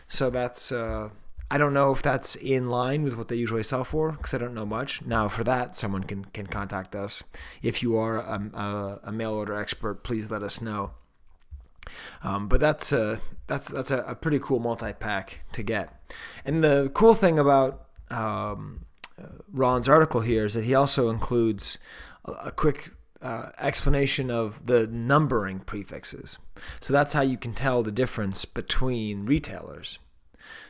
[0.06, 1.10] So that's uh,
[1.51, 4.39] I don't know if that's in line with what they usually sell for because I
[4.39, 5.05] don't know much.
[5.05, 7.24] Now for that, someone can can contact us.
[7.62, 10.93] If you are a, a, a mail order expert, please let us know.
[12.22, 15.93] Um, but that's a that's that's a, a pretty cool multi pack to get.
[16.44, 18.85] And the cool thing about um,
[19.53, 21.78] Ron's article here is that he also includes
[22.24, 22.89] a, quick
[23.23, 26.39] uh, explanation of the numbering prefixes.
[26.81, 29.99] So that's how you can tell the difference between retailers.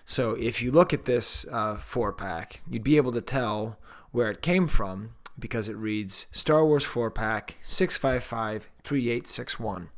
[0.05, 3.79] So if you look at this uh, four pack, you'd be able to tell
[4.11, 9.91] where it came from because it reads Star Wars four pack 655 3861.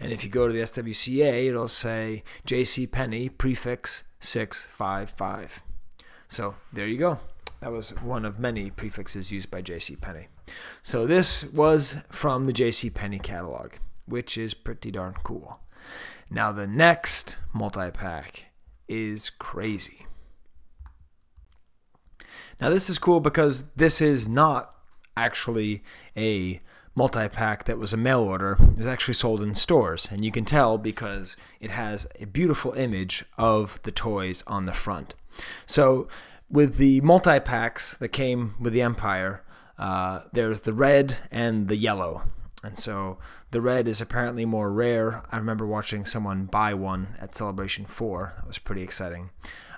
[0.00, 5.62] And if you go to the SWCA, it'll say JC Penney prefix 655.
[6.28, 7.20] So there you go.
[7.64, 9.96] That was one of many prefixes used by J.C.
[9.96, 10.28] Penney.
[10.82, 12.90] So this was from the J.C.
[12.90, 15.60] Penney catalog, which is pretty darn cool.
[16.28, 18.48] Now the next multi-pack
[18.86, 20.04] is crazy.
[22.60, 24.74] Now this is cool because this is not
[25.16, 25.82] actually
[26.14, 26.60] a
[26.94, 28.58] multi-pack that was a mail order.
[28.60, 32.72] It was actually sold in stores, and you can tell because it has a beautiful
[32.72, 35.14] image of the toys on the front.
[35.64, 36.08] So
[36.50, 39.42] with the multi packs that came with the Empire,
[39.78, 42.22] uh, there's the red and the yellow.
[42.62, 43.18] And so
[43.50, 45.22] the red is apparently more rare.
[45.30, 48.34] I remember watching someone buy one at Celebration 4.
[48.36, 49.28] That was pretty exciting.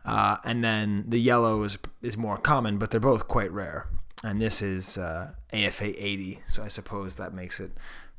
[0.04, 3.88] Uh, and then the yellow is, is more common, but they're both quite rare.
[4.22, 7.72] And this is uh, AFA 80, so I suppose that makes it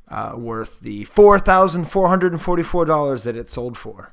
[0.08, 4.12] uh, worth the $4,444 that it sold for.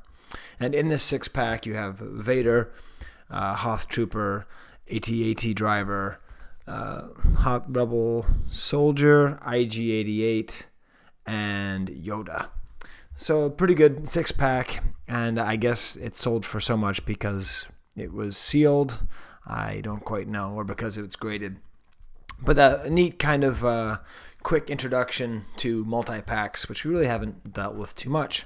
[0.58, 2.72] And in this six pack, you have Vader,
[3.30, 4.46] uh, Hoth Trooper,
[4.92, 6.20] AT-AT Driver,
[6.66, 7.08] uh,
[7.38, 10.66] Hoth Rebel Soldier, IG-88,
[11.26, 12.48] and Yoda.
[13.16, 17.66] So pretty good six pack, and I guess it sold for so much because
[17.96, 19.06] it was sealed.
[19.46, 21.56] I don't quite know, or because it was graded.
[22.42, 23.98] But a neat kind of uh,
[24.42, 28.44] quick introduction to multi packs, which we really haven't dealt with too much.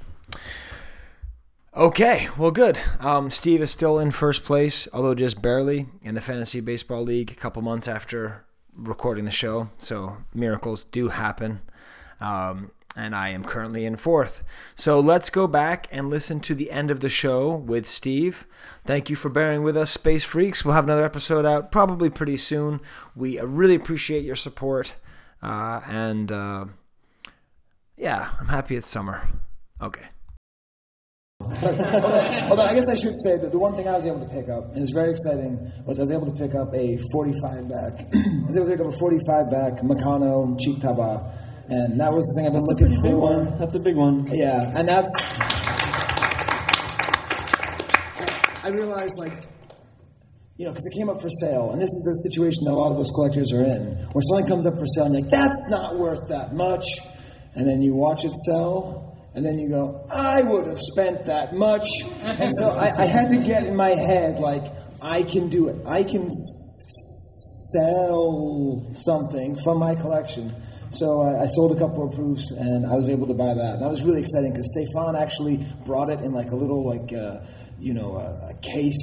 [1.77, 2.81] Okay, well, good.
[2.99, 7.31] Um, Steve is still in first place, although just barely, in the Fantasy Baseball League
[7.31, 8.45] a couple months after
[8.77, 9.71] recording the show.
[9.79, 11.61] So miracles do happen.
[12.21, 14.43] Um, and I am currently in fourth.
[14.75, 18.49] So let's go back and listen to the end of the show with Steve.
[18.85, 20.65] Thank you for bearing with us, Space Freaks.
[20.65, 22.81] We'll have another episode out probably pretty soon.
[23.15, 24.97] We really appreciate your support.
[25.41, 26.65] Uh, and uh,
[27.97, 29.29] yeah, I'm happy it's summer.
[29.81, 30.07] Okay.
[31.51, 34.49] Although I guess I should say that the one thing I was able to pick
[34.49, 38.07] up, and it's very exciting, was I was able to pick up a 45 back.
[38.15, 41.27] I was able to pick up a 45 back Meccano Cheek Taba,
[41.69, 43.17] and that was the thing I've been That's looking a big for.
[43.19, 43.59] one.
[43.59, 44.27] That's a big one.
[44.33, 45.11] Yeah, and that's.
[48.63, 49.33] I realized, like,
[50.57, 52.79] you know, because it came up for sale, and this is the situation that a
[52.79, 55.31] lot of us collectors are in, where something comes up for sale, and you're like,
[55.31, 56.85] that's not worth that much,
[57.55, 61.55] and then you watch it sell, and then you go, I would have spent that
[61.55, 61.87] much.
[62.23, 64.65] And so I, I had to get in my head, like,
[65.03, 65.77] I can do it.
[65.87, 70.53] I can s- sell something from my collection.
[70.93, 73.75] So I, I sold a couple of proofs, and I was able to buy that.
[73.75, 77.13] And that was really exciting because Stefan actually brought it in like a little, like,
[77.13, 77.41] uh,
[77.79, 78.99] you know, a, a case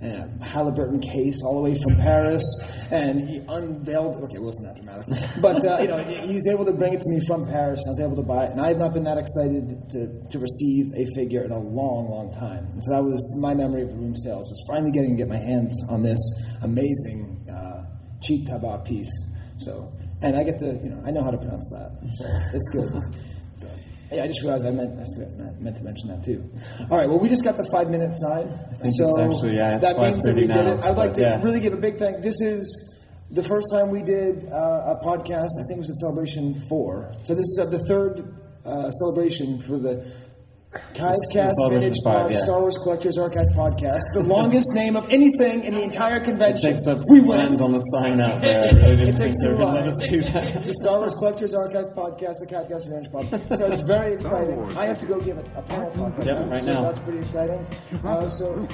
[0.00, 2.44] and a Halliburton case all the way from Paris,
[2.90, 4.16] and he unveiled.
[4.24, 7.00] Okay, it wasn't that dramatic, but uh, you know, he was able to bring it
[7.00, 8.52] to me from Paris, and I was able to buy it.
[8.52, 12.08] And I have not been that excited to, to receive a figure in a long,
[12.10, 12.66] long time.
[12.72, 15.28] And so that was my memory of the room sales was finally getting to get
[15.28, 16.20] my hands on this
[16.62, 17.84] amazing uh,
[18.22, 19.10] cheek taba piece.
[19.58, 19.92] So,
[20.22, 23.02] and I get to, you know, I know how to pronounce that, so it's good.
[24.10, 26.48] Yeah, I just realized I meant I meant to mention that too.
[26.90, 28.48] All right, well, we just got the five minute sign,
[28.96, 30.84] so actually- yeah, that means that we 5:30 did now, it.
[30.84, 31.42] I'd like to yeah.
[31.42, 32.22] really give a big thank.
[32.22, 32.96] This is
[33.30, 35.50] the first time we did uh, a podcast.
[35.60, 37.12] I think it was at Celebration Four.
[37.20, 40.10] So this is uh, the third uh, celebration for the
[40.72, 42.38] Kivecast Celebration Vintage five, Pod yeah.
[42.38, 44.02] Star Wars Collectors Archive Podcast.
[44.12, 46.72] The longest name of anything in the entire It convention.
[46.72, 47.38] takes up we two win.
[47.38, 48.64] lines on the sign out there.
[49.08, 50.08] It takes think two they would let lines.
[50.10, 50.64] do that.
[50.66, 53.58] the Star Wars Collectors Archive podcast, the Catcast Revenge Pod.
[53.58, 54.60] So it's very exciting.
[54.76, 56.50] I have to go give a, a panel talk right Yep, now.
[56.52, 56.82] right so now.
[56.82, 57.66] that's pretty exciting.
[58.04, 58.68] Uh, so,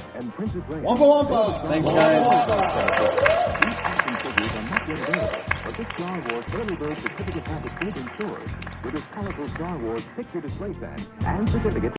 [0.83, 1.69] Wampa Wampa!
[1.69, 2.27] Thanks, guys.
[2.27, 3.65] Wampa!
[4.25, 8.09] figures are not yet available, but this Star Wars early bird certificate package is in
[8.09, 8.51] stores
[8.85, 11.94] with its colorful Star Wars picture display stand and certificate